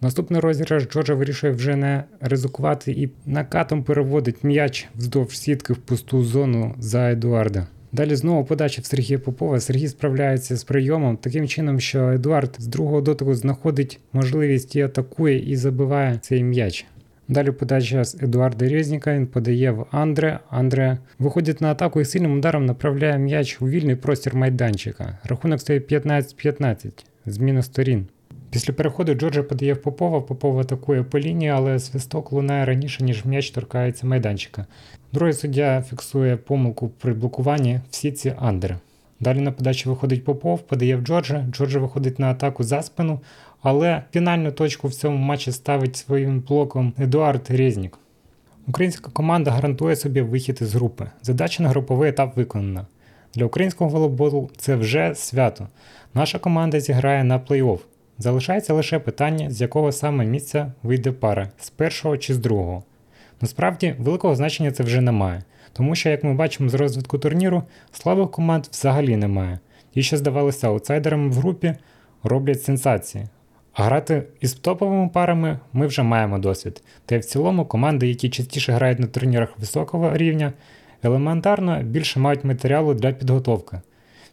Наступний 0.00 0.40
розіграш 0.40 0.84
Джорджа 0.84 1.14
вирішує 1.14 1.52
вже 1.52 1.76
не 1.76 2.04
ризикувати 2.20 2.92
і 2.92 3.10
накатом 3.26 3.82
переводить 3.82 4.44
м'яч 4.44 4.88
вздовж 4.94 5.38
сітки 5.38 5.72
в 5.72 5.76
пусту 5.76 6.24
зону 6.24 6.74
за 6.78 7.10
Едуарда. 7.10 7.66
Далі 7.92 8.14
знову 8.14 8.44
подача 8.44 8.82
в 8.82 8.84
Сергія 8.84 9.18
Попова. 9.18 9.60
Сергій 9.60 9.88
справляється 9.88 10.56
з 10.56 10.64
прийомом 10.64 11.16
таким 11.16 11.48
чином, 11.48 11.80
що 11.80 12.08
Едуард 12.08 12.56
з 12.58 12.66
другого 12.66 13.00
дотику 13.00 13.34
знаходить 13.34 14.00
можливість 14.12 14.76
і 14.76 14.82
атакує 14.82 15.50
і 15.50 15.56
забиває 15.56 16.18
цей 16.22 16.42
м'яч. 16.42 16.86
Далі 17.28 17.50
подача 17.50 18.04
з 18.04 18.22
Едуарда 18.22 18.68
Резніка, 18.68 19.14
він 19.14 19.26
подає 19.26 19.70
в 19.70 19.86
Андре. 19.90 20.40
Андре 20.50 20.98
виходить 21.18 21.60
на 21.60 21.70
атаку 21.70 22.00
і 22.00 22.04
сильним 22.04 22.38
ударом 22.38 22.66
направляє 22.66 23.18
м'яч 23.18 23.58
у 23.60 23.68
вільний 23.68 23.96
простір 23.96 24.36
майданчика. 24.36 25.18
Рахунок 25.24 25.60
стає 25.60 25.80
15-15, 25.80 26.90
зміна 27.26 27.62
сторін. 27.62 28.06
Після 28.50 28.72
переходу 28.72 29.14
Джорджа 29.14 29.42
подає 29.42 29.74
в 29.74 29.82
Попова, 29.82 30.20
Попов 30.20 30.58
атакує 30.58 31.02
по 31.02 31.18
лінії, 31.18 31.50
але 31.50 31.78
свисток 31.78 32.32
лунає 32.32 32.64
раніше, 32.64 33.04
ніж 33.04 33.24
м'яч 33.24 33.50
торкається 33.50 34.06
майданчика. 34.06 34.66
Другий 35.12 35.34
суддя 35.34 35.82
фіксує 35.82 36.36
помилку 36.36 36.88
при 36.88 37.12
блокуванні 37.12 37.80
в 37.90 37.94
сітці 37.94 38.34
Андре. 38.38 38.78
Далі 39.20 39.40
на 39.40 39.52
подачу 39.52 39.90
виходить 39.90 40.24
Попов, 40.24 40.60
подає 40.60 40.96
в 40.96 41.00
Джорджа. 41.00 41.44
Джорджа 41.50 41.78
виходить 41.78 42.18
на 42.18 42.30
атаку 42.30 42.64
за 42.64 42.82
спину, 42.82 43.20
але 43.62 44.02
фінальну 44.12 44.52
точку 44.52 44.88
в 44.88 44.94
цьому 44.94 45.16
матчі 45.16 45.52
ставить 45.52 45.96
своїм 45.96 46.40
блоком 46.40 46.92
Едуард 46.98 47.50
Резнік. 47.50 47.98
Українська 48.66 49.10
команда 49.10 49.50
гарантує 49.50 49.96
собі 49.96 50.20
вихід 50.20 50.58
із 50.60 50.74
групи. 50.74 51.10
Задача 51.22 51.62
на 51.62 51.68
груповий 51.68 52.10
етап 52.10 52.36
виконана. 52.36 52.86
Для 53.34 53.44
українського 53.44 53.90
волейболу 53.90 54.50
це 54.56 54.76
вже 54.76 55.14
свято. 55.14 55.68
Наша 56.14 56.38
команда 56.38 56.80
зіграє 56.80 57.24
на 57.24 57.38
плей-офф. 57.38 57.78
Залишається 58.22 58.74
лише 58.74 58.98
питання, 58.98 59.50
з 59.50 59.60
якого 59.60 59.92
саме 59.92 60.26
місця 60.26 60.72
вийде 60.82 61.12
пара 61.12 61.48
з 61.58 61.70
першого 61.70 62.16
чи 62.16 62.34
з 62.34 62.38
другого. 62.38 62.82
Насправді, 63.40 63.94
великого 63.98 64.36
значення 64.36 64.72
це 64.72 64.82
вже 64.82 65.00
немає, 65.00 65.42
тому 65.72 65.94
що, 65.94 66.08
як 66.08 66.24
ми 66.24 66.34
бачимо 66.34 66.68
з 66.68 66.74
розвитку 66.74 67.18
турніру, 67.18 67.62
слабих 67.92 68.30
команд 68.30 68.66
взагалі 68.72 69.16
немає. 69.16 69.58
Ті, 69.94 70.02
що 70.02 70.16
здавалися 70.16 70.68
аутсайдерами 70.68 71.28
в 71.28 71.32
групі, 71.32 71.74
роблять 72.22 72.62
сенсації. 72.62 73.24
А 73.72 73.84
грати 73.84 74.22
із 74.40 74.54
топовими 74.54 75.08
парами 75.08 75.58
ми 75.72 75.86
вже 75.86 76.02
маємо 76.02 76.38
досвід. 76.38 76.82
Та 77.06 77.14
й 77.14 77.18
в 77.18 77.24
цілому 77.24 77.66
команди, 77.66 78.08
які 78.08 78.28
частіше 78.28 78.72
грають 78.72 78.98
на 78.98 79.06
турнірах 79.06 79.58
високого 79.58 80.16
рівня, 80.16 80.52
елементарно 81.02 81.82
більше 81.82 82.20
мають 82.20 82.44
матеріалу 82.44 82.94
для 82.94 83.12
підготовки. 83.12 83.80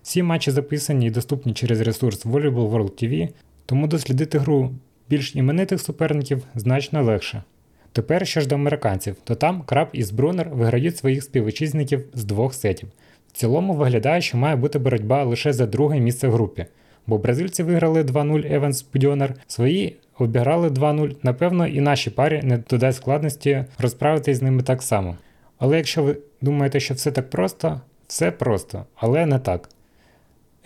Всі 0.01 0.23
матчі 0.23 0.51
записані 0.51 1.07
і 1.07 1.11
доступні 1.11 1.53
через 1.53 1.81
ресурс 1.81 2.25
Volleyball 2.25 2.71
World 2.71 3.03
TV, 3.03 3.29
тому 3.67 3.87
дослідити 3.87 4.39
гру 4.39 4.71
більш 5.09 5.35
іменитих 5.35 5.81
суперників 5.81 6.43
значно 6.55 7.03
легше. 7.03 7.43
Тепер 7.91 8.27
що 8.27 8.41
ж 8.41 8.47
до 8.47 8.55
американців, 8.55 9.15
то 9.23 9.35
там 9.35 9.61
Краб 9.61 9.87
і 9.93 10.03
Збрунер 10.03 10.49
виграють 10.49 10.97
своїх 10.97 11.23
співвітчизників 11.23 12.05
з 12.13 12.23
двох 12.23 12.53
сетів. 12.53 12.89
В 13.27 13.31
цілому 13.31 13.73
виглядає, 13.73 14.21
що 14.21 14.37
має 14.37 14.55
бути 14.55 14.79
боротьба 14.79 15.23
лише 15.23 15.53
за 15.53 15.65
друге 15.65 15.99
місце 15.99 16.27
в 16.27 16.31
групі, 16.31 16.65
бо 17.07 17.17
бразильці 17.17 17.63
виграли 17.63 18.03
2-0 18.03 18.53
Еванс 18.53 18.85
Будьонер, 18.93 19.33
свої 19.47 19.95
обіграли 20.19 20.69
2-0. 20.69 21.15
Напевно, 21.23 21.67
і 21.67 21.81
нашій 21.81 22.09
парі 22.09 22.41
не 22.43 22.57
додасть 22.69 22.97
складності 22.97 23.65
розправитись 23.77 24.37
з 24.37 24.41
ними 24.41 24.63
так 24.63 24.81
само. 24.81 25.17
Але 25.59 25.77
якщо 25.77 26.03
ви 26.03 26.17
думаєте, 26.41 26.79
що 26.79 26.93
все 26.93 27.11
так 27.11 27.29
просто, 27.29 27.81
все 28.07 28.31
просто, 28.31 28.85
але 28.95 29.25
не 29.25 29.39
так. 29.39 29.69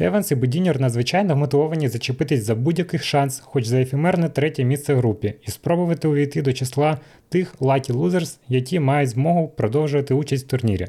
Еванс 0.02 0.32
і 0.32 0.36
Будінер 0.36 0.82
надзвичайно 0.82 1.36
мотивовані 1.36 1.88
зачепитись 1.88 2.44
за 2.44 2.56
будь-який 2.56 3.00
шанс, 3.00 3.40
хоч 3.40 3.66
за 3.66 3.82
ефемерне 3.82 4.30
третє 4.30 4.64
місце 4.64 4.94
в 4.94 4.98
групі, 4.98 5.34
і 5.48 5.52
спробувати 5.52 6.08
увійти 6.08 6.42
до 6.42 6.54
числа 6.54 6.98
тих 7.30 7.56
Lucky 7.60 7.94
Losers, 7.94 8.38
які 8.50 8.80
мають 8.80 9.10
змогу 9.10 9.48
продовжувати 9.48 10.14
участь 10.14 10.46
в 10.46 10.48
турнірі. 10.48 10.88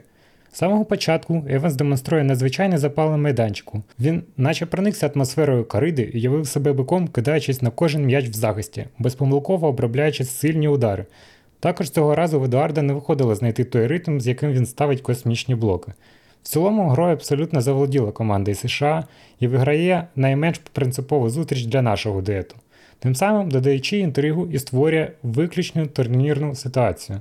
З 0.53 0.57
самого 0.57 0.85
початку 0.85 1.45
Еванс 1.51 1.75
демонструє 1.75 2.25
надзвичайний 2.25 2.79
запал 2.79 3.17
майданчику. 3.17 3.83
Він 4.01 4.23
наче 4.37 4.67
проникся 4.67 5.11
атмосферою 5.15 5.65
кориди 5.65 6.11
і 6.15 6.21
явив 6.21 6.47
себе 6.47 6.73
биком, 6.73 7.09
кидаючись 7.09 7.63
на 7.63 7.71
кожен 7.71 8.05
м'яч 8.05 8.29
в 8.29 8.33
захисті, 8.33 8.85
безпомилково 8.99 9.69
обробляючи 9.69 10.25
сильні 10.25 10.69
удари. 10.69 11.07
Також 11.61 11.91
цього 11.91 12.15
разу 12.15 12.41
в 12.41 12.45
Едуарда 12.45 12.83
не 12.83 12.93
виходило 12.93 13.35
знайти 13.35 13.65
той 13.65 13.87
ритм, 13.87 14.21
з 14.21 14.27
яким 14.27 14.53
він 14.53 14.67
ставить 14.67 15.01
космічні 15.01 15.55
блоки. 15.55 15.93
В 16.43 16.49
цілому 16.49 16.89
грою 16.89 17.13
абсолютно 17.13 17.61
заволоділа 17.61 18.13
команда 18.13 18.51
із 18.51 18.59
США 18.59 19.05
і 19.41 19.47
виграє 19.47 20.07
найменш 20.17 20.61
принципову 20.73 21.31
зустріч 21.31 21.65
для 21.65 21.83
нашого 21.83 22.21
дуету, 22.21 22.57
тим 22.99 23.15
самим 23.15 23.51
додаючи 23.51 23.99
інтригу 23.99 24.49
і 24.53 24.59
створює 24.59 25.09
виключну 25.23 25.87
турнірну 25.87 26.55
ситуацію. 26.55 27.21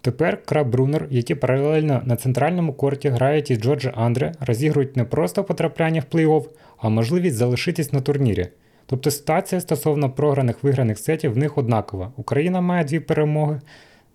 Тепер 0.00 0.42
Краб 0.44 0.70
Брунер, 0.70 1.06
які 1.10 1.34
паралельно 1.34 2.02
на 2.04 2.16
центральному 2.16 2.72
корті 2.72 3.08
грають 3.08 3.50
із 3.50 3.58
Джорджа 3.58 3.90
Андре, 3.90 4.32
розігрують 4.40 4.96
не 4.96 5.04
просто 5.04 5.44
потрапляння 5.44 6.02
в 6.10 6.14
плей-офф, 6.14 6.44
а 6.78 6.88
можливість 6.88 7.36
залишитись 7.36 7.92
на 7.92 8.00
турнірі. 8.00 8.48
Тобто 8.86 9.10
ситуація 9.10 9.60
стосовно 9.60 10.10
програних 10.10 10.62
виграних 10.62 10.98
сетів 10.98 11.32
в 11.32 11.36
них 11.36 11.58
однакова. 11.58 12.12
Україна 12.16 12.60
має 12.60 12.84
дві 12.84 13.00
перемоги, 13.00 13.60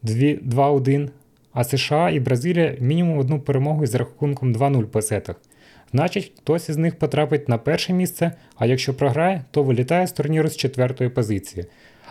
2-1, 0.04 1.10
а 1.54 1.64
США 1.64 2.10
і 2.10 2.20
Бразилія 2.20 2.76
мінімум 2.80 3.18
одну 3.18 3.40
перемогу 3.40 3.84
із 3.84 3.96
рахунком 3.96 4.54
2-0 4.54 4.84
по 4.84 5.02
сетах. 5.02 5.36
Значить, 5.92 6.32
хтось 6.38 6.70
із 6.70 6.78
них 6.78 7.00
потрапить 7.00 7.50
на 7.50 7.58
перше 7.58 7.94
місце, 7.94 8.32
а 8.56 8.66
якщо 8.66 8.94
програє, 8.94 9.44
то 9.52 9.64
вилітає 9.64 10.08
з 10.08 10.12
турніру 10.12 10.50
з 10.50 10.58
четвертої 10.58 11.10
позиції. 11.10 11.66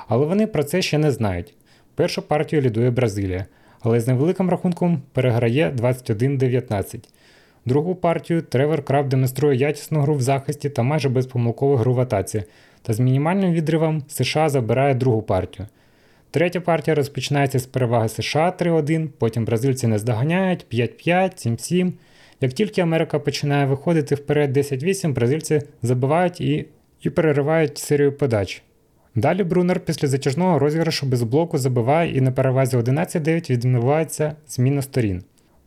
Але 0.08 0.26
вони 0.26 0.46
про 0.46 0.64
це 0.64 0.82
ще 0.82 0.98
не 0.98 1.10
знають. 1.10 1.54
Першу 1.94 2.22
партію 2.22 2.62
лідує 2.62 2.90
Бразилія, 2.90 3.46
але 3.80 4.00
з 4.00 4.08
невеликим 4.08 4.50
рахунком 4.50 5.02
переграє 5.12 5.70
21-19. 5.70 7.08
Другу 7.66 7.94
партію 7.94 8.42
Тревор 8.42 8.82
Краб 8.82 9.08
демонструє 9.08 9.58
якісну 9.58 10.00
гру 10.00 10.14
в 10.14 10.22
захисті 10.22 10.70
та 10.70 10.82
майже 10.82 11.08
безпомилкову 11.08 11.76
гру 11.76 11.94
в 11.94 12.00
атаці, 12.00 12.42
та 12.82 12.92
з 12.92 13.00
мінімальним 13.00 13.52
відривом 13.52 14.02
США 14.08 14.48
забирає 14.48 14.94
другу 14.94 15.22
партію. 15.22 15.68
Третя 16.30 16.60
партія 16.60 16.94
розпочинається 16.94 17.58
з 17.58 17.66
переваги 17.66 18.08
США 18.08 18.54
3-1, 18.58 19.08
потім 19.18 19.44
бразильці 19.44 19.86
не 19.86 19.98
здоганяють 19.98 20.66
5-5, 20.72 21.48
7-7. 21.48 21.92
Як 22.40 22.52
тільки 22.52 22.80
Америка 22.80 23.18
починає 23.18 23.66
виходити 23.66 24.14
вперед 24.14 24.56
10-8, 24.56 25.12
бразильці 25.12 25.62
забивають 25.82 26.40
і 26.40 26.66
і 27.02 27.10
переривають 27.10 27.78
серію 27.78 28.12
подач. 28.12 28.62
Далі 29.14 29.44
Брунер 29.44 29.80
після 29.80 30.08
затяжного 30.08 30.58
розіграшу 30.58 31.06
без 31.06 31.22
блоку 31.22 31.58
забиває 31.58 32.16
і 32.16 32.20
на 32.20 32.32
перевазі 32.32 32.76
11-9 32.76 33.50
відмивається 33.50 34.36
зміна 34.48 34.82
сторін. 34.82 35.22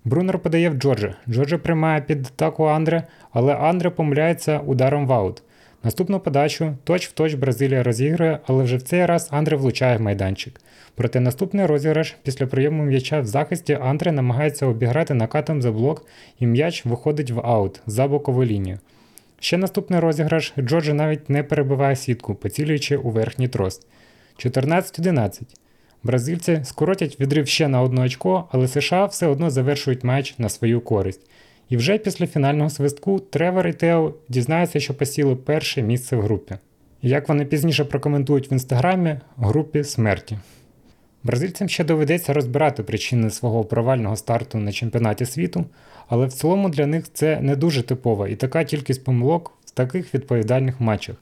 Брунер 0.05 0.39
подає 0.39 0.69
в 0.69 0.73
Джорджа. 0.73 1.15
Джорджа 1.29 1.57
приймає 1.57 2.01
під 2.01 2.27
атаку 2.27 2.65
Андре, 2.65 3.03
але 3.31 3.55
Андре 3.55 3.89
помиляється 3.89 4.59
ударом 4.59 5.07
в 5.07 5.13
аут. 5.13 5.43
Наступну 5.83 6.19
подачу 6.19 6.77
точ 6.83 7.07
в 7.07 7.11
точ 7.11 7.33
Бразилія 7.33 7.83
розігрує, 7.83 8.39
але 8.45 8.63
вже 8.63 8.77
в 8.77 8.81
цей 8.81 9.05
раз 9.05 9.27
Андре 9.31 9.57
влучає 9.57 9.97
в 9.97 10.01
майданчик. 10.01 10.61
Проте 10.95 11.19
наступний 11.19 11.65
розіграш 11.65 12.15
після 12.23 12.47
прийому 12.47 12.83
м'яча 12.83 13.19
в 13.19 13.25
захисті 13.25 13.73
Андре 13.73 14.11
намагається 14.11 14.65
обіграти 14.65 15.13
накатом 15.13 15.61
за 15.61 15.71
блок, 15.71 16.05
і 16.39 16.47
м'яч 16.47 16.85
виходить 16.85 17.31
в 17.31 17.39
аут 17.39 17.81
за 17.87 18.07
бокову 18.07 18.45
лінію. 18.45 18.79
Ще 19.39 19.57
наступний 19.57 19.99
розіграш 19.99 20.53
Джорджа 20.59 20.93
навіть 20.93 21.29
не 21.29 21.43
перебиває 21.43 21.95
сітку, 21.95 22.35
поцілюючи 22.35 22.97
у 22.97 23.09
верхній 23.09 23.47
трос. 23.47 23.81
14-11. 24.45 25.41
Бразильці 26.03 26.61
скоротять 26.63 27.19
відрив 27.19 27.47
ще 27.47 27.67
на 27.67 27.81
одне 27.81 28.01
очко, 28.01 28.47
але 28.51 28.67
США 28.67 29.05
все 29.05 29.27
одно 29.27 29.49
завершують 29.49 30.03
матч 30.03 30.35
на 30.37 30.49
свою 30.49 30.81
користь. 30.81 31.21
І 31.73 31.77
вже 31.77 31.97
після 31.97 32.27
фінального 32.27 32.69
свистку 32.69 33.19
Тревор 33.19 33.67
і 33.67 33.73
Тео 33.73 34.13
дізнаються, 34.29 34.79
що 34.79 34.93
посіли 34.93 35.35
перше 35.35 35.81
місце 35.81 36.15
в 36.15 36.21
групі. 36.21 36.55
І 37.01 37.09
як 37.09 37.29
вони 37.29 37.45
пізніше 37.45 37.85
прокоментують 37.85 38.51
в 38.51 38.53
інстаграмі 38.53 39.19
групі 39.37 39.83
смерті. 39.83 40.37
Бразильцям 41.23 41.69
ще 41.69 41.83
доведеться 41.83 42.33
розбирати 42.33 42.83
причини 42.83 43.29
свого 43.29 43.63
провального 43.63 44.15
старту 44.15 44.57
на 44.57 44.71
чемпіонаті 44.71 45.25
світу, 45.25 45.65
але 46.07 46.25
в 46.25 46.33
цілому 46.33 46.69
для 46.69 46.85
них 46.85 47.05
це 47.13 47.41
не 47.41 47.55
дуже 47.55 47.83
типова 47.83 48.27
і 48.27 48.35
така 48.35 48.63
кількість 48.63 49.03
помилок 49.03 49.51
в 49.65 49.71
таких 49.71 50.13
відповідальних 50.13 50.81
матчах. 50.81 51.15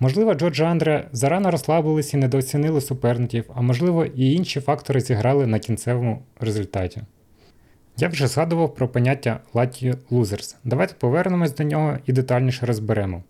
Можливо, 0.00 0.34
Джордж 0.34 0.60
Андре 0.60 1.08
зарано 1.12 1.50
розслабились 1.50 2.14
і 2.14 2.16
недооцінили 2.16 2.80
суперників, 2.80 3.44
а 3.54 3.60
можливо, 3.60 4.04
і 4.04 4.32
інші 4.32 4.60
фактори 4.60 5.00
зіграли 5.00 5.46
на 5.46 5.58
кінцевому 5.58 6.22
результаті. 6.40 7.02
Я 7.98 8.08
вже 8.08 8.26
згадував 8.26 8.74
про 8.74 8.88
поняття 8.88 9.40
Lucky 9.54 9.96
Losers. 10.10 10.56
Давайте 10.64 10.94
повернемось 10.94 11.54
до 11.54 11.64
нього 11.64 11.98
і 12.06 12.12
детальніше 12.12 12.66
розберемо. 12.66 13.22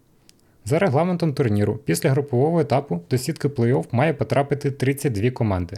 За 0.65 0.79
регламентом 0.79 1.35
турніру, 1.35 1.77
після 1.85 2.11
групового 2.11 2.61
етапу 2.61 3.01
до 3.11 3.19
сітки 3.19 3.49
плей-офф 3.49 3.85
має 3.93 4.15
потрапити 4.15 4.71
32 4.71 5.31
команди. 5.31 5.77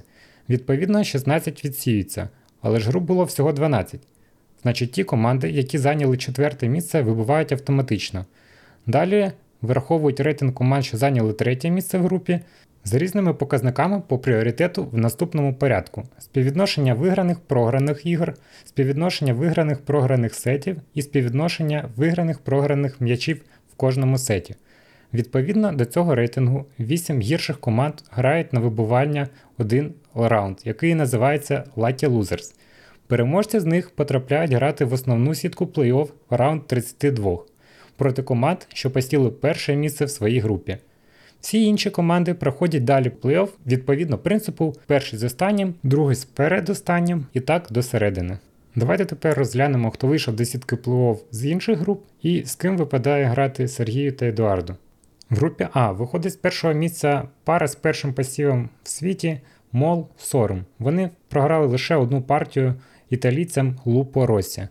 Відповідно, 0.48 1.04
16 1.04 1.64
відсіються, 1.64 2.28
але 2.60 2.80
ж 2.80 2.88
груп 2.88 3.04
було 3.04 3.24
всього 3.24 3.52
12. 3.52 4.00
Значить, 4.62 4.92
ті 4.92 5.04
команди, 5.04 5.50
які 5.50 5.78
зайняли 5.78 6.16
четверте 6.16 6.68
місце, 6.68 7.02
вибувають 7.02 7.52
автоматично. 7.52 8.24
Далі 8.86 9.32
враховують 9.62 10.20
рейтинг 10.20 10.54
команд, 10.54 10.84
що 10.84 10.96
зайняли 10.96 11.32
третє 11.32 11.70
місце 11.70 11.98
в 11.98 12.02
групі, 12.02 12.40
з 12.84 12.94
різними 12.94 13.34
показниками 13.34 14.02
по 14.08 14.18
пріоритету 14.18 14.84
в 14.92 14.98
наступному 14.98 15.54
порядку: 15.54 16.02
співвідношення 16.18 16.94
виграних 16.94 17.40
програних 17.40 18.06
ігор, 18.06 18.34
співвідношення 18.64 19.32
виграних 19.32 19.80
програних 19.80 20.34
сетів 20.34 20.76
і 20.94 21.02
співвідношення 21.02 21.88
виграних 21.96 22.38
програних 22.38 23.00
м'ячів 23.00 23.44
в 23.72 23.76
кожному 23.76 24.18
сеті. 24.18 24.54
Відповідно 25.14 25.72
до 25.72 25.84
цього 25.84 26.14
рейтингу 26.14 26.66
8 26.80 27.20
гірших 27.20 27.60
команд 27.60 27.94
грають 28.10 28.52
на 28.52 28.60
вибування 28.60 29.28
один 29.58 29.94
раунд, 30.14 30.58
який 30.64 30.94
називається 30.94 31.64
Lucky 31.76 32.08
Losers. 32.08 32.54
Переможці 33.06 33.60
з 33.60 33.64
них 33.64 33.90
потрапляють 33.90 34.52
грати 34.52 34.84
в 34.84 34.92
основну 34.92 35.34
сітку 35.34 35.64
плей-офф 35.64 36.08
раунд 36.30 36.66
32 36.66 37.38
проти 37.96 38.22
команд, 38.22 38.58
що 38.68 38.90
посіли 38.90 39.30
перше 39.30 39.76
місце 39.76 40.04
в 40.04 40.10
своїй 40.10 40.40
групі. 40.40 40.78
Всі 41.40 41.64
інші 41.64 41.90
команди 41.90 42.34
проходять 42.34 42.84
далі 42.84 43.12
плей-офф 43.22 43.48
відповідно 43.66 44.18
принципу 44.18 44.74
перший 44.86 45.18
з 45.18 45.22
останнім, 45.22 45.74
другий 45.82 46.16
з 46.16 46.24
передостаннім 46.24 47.26
і 47.32 47.40
так 47.40 47.66
до 47.70 47.82
середини. 47.82 48.38
Давайте 48.76 49.04
тепер 49.04 49.38
розглянемо, 49.38 49.90
хто 49.90 50.06
вийшов 50.06 50.36
до 50.36 50.44
сітки 50.44 50.76
плей-офф 50.76 51.18
з 51.30 51.46
інших 51.46 51.78
груп 51.78 52.04
і 52.22 52.44
з 52.44 52.54
ким 52.54 52.76
випадає 52.76 53.24
грати 53.24 53.68
Сергію 53.68 54.12
та 54.12 54.26
Едуарду. 54.26 54.76
В 55.30 55.36
групі 55.36 55.68
А 55.72 55.92
виходить 55.92 56.32
з 56.32 56.36
першого 56.36 56.74
місця 56.74 57.22
пара 57.44 57.68
з 57.68 57.74
першим 57.74 58.14
посівом 58.14 58.68
в 58.82 58.88
світі 58.88 59.40
Мол 59.72 60.08
Сорум. 60.18 60.64
Вони 60.78 61.10
програли 61.28 61.66
лише 61.66 61.96
одну 61.96 62.22
партію 62.22 62.74
італійцям 63.10 63.76
Лупо 63.84 64.26
Росі. 64.26 64.68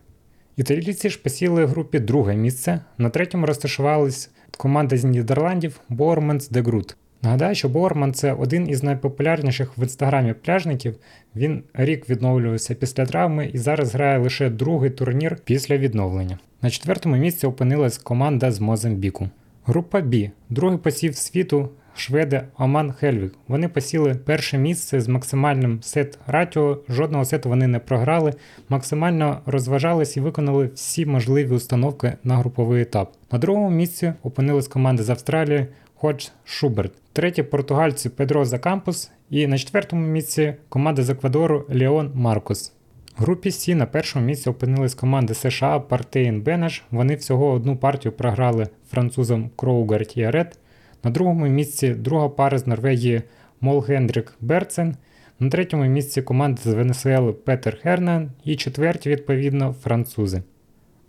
Італійці 0.56 1.10
ж 1.10 1.22
посіли 1.22 1.66
групі 1.66 1.98
друге 1.98 2.36
місце. 2.36 2.80
На 2.98 3.10
третьому 3.10 3.46
розташувались 3.46 4.30
команда 4.58 4.96
з 4.96 5.04
Нідерландів 5.04 5.80
Борманс 5.88 6.50
de 6.50 6.64
Грут. 6.64 6.96
Нагадаю, 7.22 7.54
що 7.54 7.68
Борман 7.68 8.14
це 8.14 8.32
один 8.32 8.68
із 8.68 8.82
найпопулярніших 8.82 9.78
в 9.78 9.82
інстаграмі 9.82 10.32
пляжників. 10.32 10.96
Він 11.36 11.62
рік 11.74 12.08
відновлювався 12.10 12.74
після 12.74 13.06
травми 13.06 13.50
і 13.52 13.58
зараз 13.58 13.94
грає 13.94 14.18
лише 14.18 14.50
другий 14.50 14.90
турнір 14.90 15.38
після 15.44 15.76
відновлення. 15.78 16.38
На 16.62 16.70
четвертому 16.70 17.16
місці 17.16 17.46
опинилась 17.46 17.98
команда 17.98 18.52
з 18.52 18.60
Мозамбіку. 18.60 19.28
Група 19.64 20.00
Б. 20.00 20.30
Другий 20.50 20.78
посів 20.78 21.16
світу, 21.16 21.68
шведи 21.98 22.42
Оман 22.58 22.92
Хельвік. 22.92 23.34
Вони 23.48 23.68
посіли 23.68 24.14
перше 24.14 24.58
місце 24.58 25.00
з 25.00 25.08
максимальним 25.08 25.82
сет 25.82 26.18
ратіо. 26.26 26.78
Жодного 26.88 27.24
сету 27.24 27.48
вони 27.48 27.66
не 27.66 27.78
програли, 27.78 28.34
максимально 28.68 29.40
розважались 29.46 30.16
і 30.16 30.20
виконали 30.20 30.70
всі 30.74 31.06
можливі 31.06 31.50
установки 31.50 32.12
на 32.24 32.36
груповий 32.36 32.82
етап. 32.82 33.12
На 33.32 33.38
другому 33.38 33.70
місці 33.70 34.12
опинилась 34.22 34.68
команда 34.68 35.02
з 35.02 35.10
Австралії 35.10 35.66
Ходж 35.94 36.26
Шуберт. 36.44 36.92
Третє 37.12 37.42
португальці 37.42 38.08
Педро 38.08 38.44
Закампус. 38.44 39.10
І 39.30 39.46
на 39.46 39.58
четвертому 39.58 40.06
місці 40.06 40.54
команда 40.68 41.02
з 41.02 41.10
Еквадору 41.10 41.66
Леон 41.68 42.10
Маркус. 42.14 42.72
В 43.18 43.22
групі 43.22 43.50
Сі 43.50 43.74
на 43.74 43.86
першому 43.86 44.26
місці 44.26 44.50
опинились 44.50 44.94
команди 44.94 45.34
США 45.34 45.80
Партейн 45.80 46.42
Бенеш. 46.42 46.84
Вони 46.90 47.14
всього 47.14 47.50
одну 47.52 47.76
партію 47.76 48.12
програли 48.12 48.68
французам 48.90 49.50
Кроугарт 49.56 50.16
і 50.16 50.22
Арет. 50.22 50.58
На 51.04 51.10
другому 51.10 51.46
місці 51.46 51.94
друга 51.94 52.28
пара 52.28 52.58
з 52.58 52.66
Норвегії 52.66 53.22
Молгендрик 53.60 54.34
Берцен. 54.40 54.96
На 55.40 55.50
третьому 55.50 55.84
місці 55.84 56.22
команда 56.22 56.62
з 56.62 56.66
Венесуели 56.66 57.32
Петер 57.32 57.80
Хернан 57.82 58.30
і 58.44 58.56
четверті, 58.56 59.10
відповідно, 59.10 59.74
французи. 59.82 60.42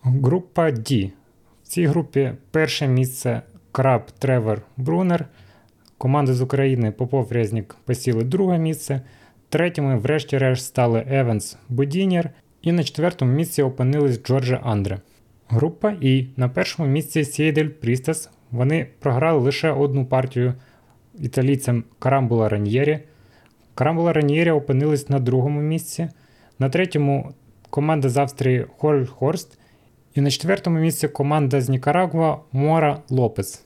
Група 0.04 0.66
D. 0.72 1.12
В 1.64 1.68
цій 1.68 1.86
групі 1.86 2.32
перше 2.52 2.88
місце 2.88 3.42
Краб 3.72 4.12
Тревор 4.20 4.62
Брунер. 4.78 5.26
Команда 5.98 6.34
з 6.34 6.42
України 6.42 6.92
Попов 6.92 7.32
Резнік 7.32 7.76
посіли 7.86 8.24
друге 8.24 8.58
місце. 8.58 9.02
Третіми, 9.50 9.98
врешті-решт, 9.98 10.66
стали 10.66 11.06
Еванс 11.10 11.58
Будінєр. 11.70 12.30
І 12.62 12.72
на 12.72 12.84
четвертому 12.84 13.32
місці 13.32 13.62
опинились 13.62 14.24
Джорджа 14.24 14.56
Андре. 14.64 15.00
Група 15.48 15.96
І. 16.02 16.28
На 16.38 16.50
першому 16.50 16.90
місці 16.90 17.26
Сейдл 17.26 17.68
Прістаз. 17.68 18.30
Вони 18.52 18.88
програли 19.00 19.40
лише 19.40 19.72
одну 19.72 20.06
партію 20.06 20.54
італійцям 21.20 21.84
Карамбула 22.00 22.50
Раньєрі. 22.50 23.00
Карамбула 23.76 24.14
Раньєрі 24.14 24.52
опинились 24.52 25.10
на 25.10 25.20
другому 25.20 25.62
місці. 25.62 26.10
На 26.60 26.70
третьому 26.70 27.34
команда 27.70 28.10
з 28.10 28.18
Австрії 28.18 28.66
Хорст. 29.10 29.60
І 30.16 30.22
на 30.22 30.32
четвертому 30.32 30.80
місці 30.80 31.08
команда 31.08 31.62
з 31.62 31.70
Нікарагуа 31.70 32.38
Мора 32.52 33.02
Лопес. 33.10 33.66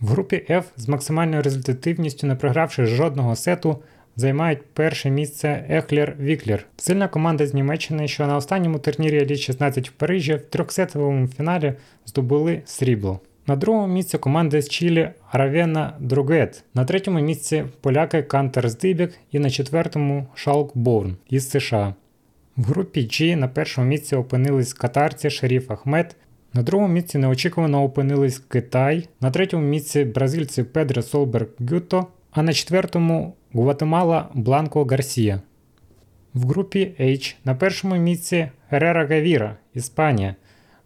В 0.00 0.08
групі 0.08 0.46
F 0.50 0.64
з 0.76 0.88
максимальною 0.88 1.42
результативністю, 1.42 2.26
не 2.26 2.34
програвши 2.34 2.86
жодного 2.86 3.36
сету, 3.36 3.78
займають 4.16 4.66
перше 4.72 5.10
місце 5.10 5.64
Елерс 5.68 6.16
Віклер. 6.20 6.66
Сильна 6.76 7.08
команда 7.08 7.46
з 7.46 7.54
Німеччини, 7.54 8.08
що 8.08 8.26
на 8.26 8.36
останньому 8.36 8.78
турнірі 8.78 9.18
Еліт 9.18 9.38
16 9.38 9.88
в 9.88 9.92
Парижі 9.92 10.34
в 10.34 10.42
трьохсетовому 10.42 11.28
фіналі 11.28 11.74
здобули 12.06 12.62
срібло. 12.64 13.20
На 13.48 13.56
другому 13.56 13.94
місці 13.94 14.18
команда 14.18 14.62
з 14.62 14.68
Чилі 14.68 15.10
Аравена 15.30 15.92
Другет. 16.00 16.64
На 16.74 16.84
третьому 16.84 17.20
місці 17.20 17.64
поляки 17.80 18.22
Кантер 18.22 18.68
Здибік 18.68 19.14
і 19.32 19.38
на 19.38 19.50
четвертому 19.50 20.26
Шалк 20.34 20.76
Борн 20.76 21.16
із 21.30 21.50
США. 21.50 21.94
В 22.56 22.64
групі 22.64 23.00
G 23.00 23.36
на 23.36 23.48
першому 23.48 23.86
місці 23.86 24.16
опинились 24.16 24.72
катарці 24.72 25.30
Шеріф 25.30 25.70
Ахмед. 25.70 26.16
На 26.54 26.62
другому 26.62 26.94
місці 26.94 27.18
неочікувано 27.18 27.84
опинились 27.84 28.38
Китай, 28.38 29.08
на 29.20 29.30
третьому 29.30 29.64
місці 29.64 30.04
бразильці 30.04 30.62
Педро 30.62 31.02
Солберг 31.02 31.46
Гюто, 31.58 32.06
а 32.30 32.42
на 32.42 32.52
четвертому 32.52 33.34
Гватемала 33.52 34.28
Бланко 34.34 34.84
Гарсія. 34.84 35.40
В 36.34 36.48
групі 36.48 36.94
H 37.00 37.34
на 37.44 37.54
першому 37.54 37.96
місці 37.96 38.48
Герера 38.70 39.06
Гавіра, 39.06 39.56
Іспанія. 39.74 40.34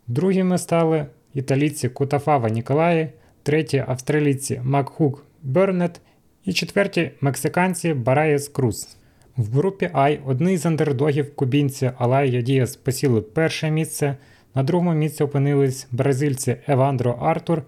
Другими 0.07 0.59
стали 0.59 1.07
італійці 1.35 1.89
Коттафава 1.89 2.49
Ніколаї, 2.49 3.09
треті 3.43 3.85
австралійці 3.89 4.61
Макх'ю 4.65 5.27
Бернет 5.43 6.01
і 6.45 6.53
четверті 6.53 7.11
мексиканці 7.21 7.95
Бараєс 7.95 8.49
Круз. 8.49 8.97
В 9.37 9.57
групі 9.57 9.91
I 9.95 10.19
одні 10.27 10.57
з 10.57 10.67
андердогів 10.67 11.37
кубінці 11.37 11.91
Алайо 11.99 12.43
Діас 12.43 12.77
посіли 12.77 13.21
перше 13.21 13.71
місце. 13.71 14.17
На 14.55 14.63
другому 14.63 14.95
місці 14.95 15.25
опинились 15.25 15.87
бразильці 15.91 16.57
Евандро 16.67 17.19
Артур, 17.21 17.63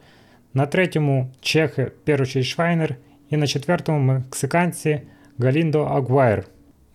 на 0.54 0.66
третьому 0.66 1.30
чехи 1.40 1.90
Перушич 2.04 2.44
Швайнер 2.44 2.96
і 3.30 3.36
на 3.36 3.46
четвертому 3.46 3.98
мексиканці 3.98 5.00
Галіндо 5.38 5.82
Агуайр. 5.84 6.44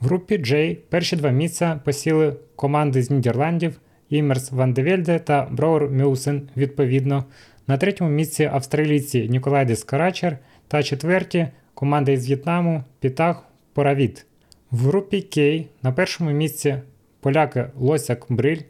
В 0.02 0.06
групі 0.06 0.38
J 0.38 0.78
перші 0.90 1.16
два 1.16 1.30
місця 1.30 1.80
посіли 1.86 2.36
команди 2.56 3.04
з 3.04 3.12
Нідерландів 3.12 3.80
Імерс 4.10 4.52
Ван 4.52 4.74
де 4.74 4.85
Вельде 4.85 5.20
та 5.20 5.48
Броур 5.52 5.92
Мюсен 5.92 6.50
відповідно. 6.58 7.26
На 7.68 7.78
третьому 7.78 8.10
місці 8.10 8.50
австралійці 8.54 9.30
Ніколайдес 9.30 9.84
Карачер 9.84 10.38
та 10.68 10.84
четверті 10.84 11.48
команда 11.74 12.12
із 12.12 12.28
В'єтнаму 12.28 12.84
Пітах 13.00 13.44
Поравіт. 13.74 14.26
В 14.72 14.86
групі 14.86 15.18
K 15.18 15.66
на 15.84 15.92
першому 15.92 16.32
місці 16.32 16.76
поляки 17.20 17.66
Лосяк 17.80 18.26
Бриль. 18.30 18.62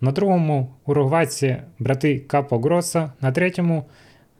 На 0.00 0.12
другому 0.12 0.74
уругвайці 0.86 1.56
брати 1.78 2.18
Капогроссо, 2.18 3.12
на 3.20 3.32
третьому 3.32 3.84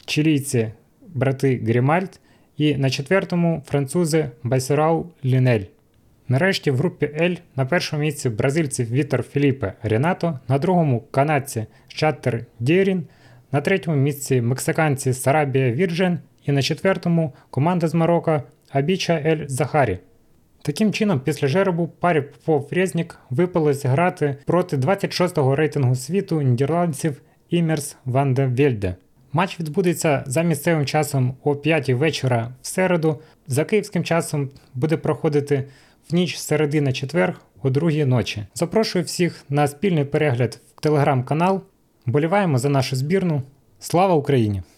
чилійці 0.04 0.72
брати 1.06 1.60
Грімальт 1.66 2.20
і 2.56 2.76
на 2.76 2.90
четвертому 2.90 3.62
французи 3.66 4.30
Байсерау 4.42 5.06
Лінель. 5.24 5.64
Нарешті 6.30 6.70
в 6.70 6.76
групі 6.76 7.10
L 7.20 7.38
на 7.56 7.66
першому 7.66 8.02
місці 8.02 8.28
бразильців 8.28 8.90
Вітор 8.90 9.22
Феліпе 9.22 9.72
Ренато, 9.82 10.38
на 10.48 10.58
другому 10.58 11.04
канадці 11.10 11.66
Шахтер 11.88 12.44
Дірін, 12.60 13.04
на 13.52 13.60
третьому 13.60 13.96
місці 13.96 14.40
мексиканці 14.40 15.12
Сарабія 15.12 15.72
Вірджен 15.72 16.18
і 16.46 16.52
на 16.52 16.62
четвертому 16.62 17.34
команда 17.50 17.88
з 17.88 17.94
Марокко 17.94 18.42
Абіча 18.70 19.22
Ель 19.26 19.46
Захарі. 19.46 19.98
Таким 20.62 20.92
чином, 20.92 21.20
після 21.20 21.48
жеребу 21.48 21.88
парі 21.88 22.20
Попов 22.20 22.68
Резнік 22.70 23.18
випалось 23.30 23.84
грати 23.84 24.36
проти 24.46 24.76
26-го 24.76 25.56
рейтингу 25.56 25.94
світу 25.94 26.42
нідерландців 26.42 27.22
Імерс 27.50 27.96
Ван 28.04 28.34
де 28.34 28.46
Вельде. 28.46 28.94
Матч 29.32 29.60
відбудеться 29.60 30.24
за 30.26 30.42
місцевим 30.42 30.86
часом 30.86 31.36
о 31.44 31.56
5 31.56 31.88
вечора 31.88 32.52
в 32.62 32.66
середу. 32.66 33.20
За 33.46 33.64
київським 33.64 34.04
часом 34.04 34.50
буде 34.74 34.96
проходити 34.96 35.64
в 36.10 36.14
ніч 36.14 36.38
середи 36.38 36.80
на 36.80 36.92
четвер 36.92 37.40
о 37.62 37.70
другій 37.70 38.04
ночі. 38.04 38.46
Запрошую 38.54 39.04
всіх 39.04 39.44
на 39.48 39.68
спільний 39.68 40.04
перегляд 40.04 40.60
в 40.76 40.80
телеграм-канал. 40.80 41.60
Боліваємо 42.06 42.58
за 42.58 42.68
нашу 42.68 42.96
збірну. 42.96 43.42
Слава 43.78 44.14
Україні! 44.14 44.62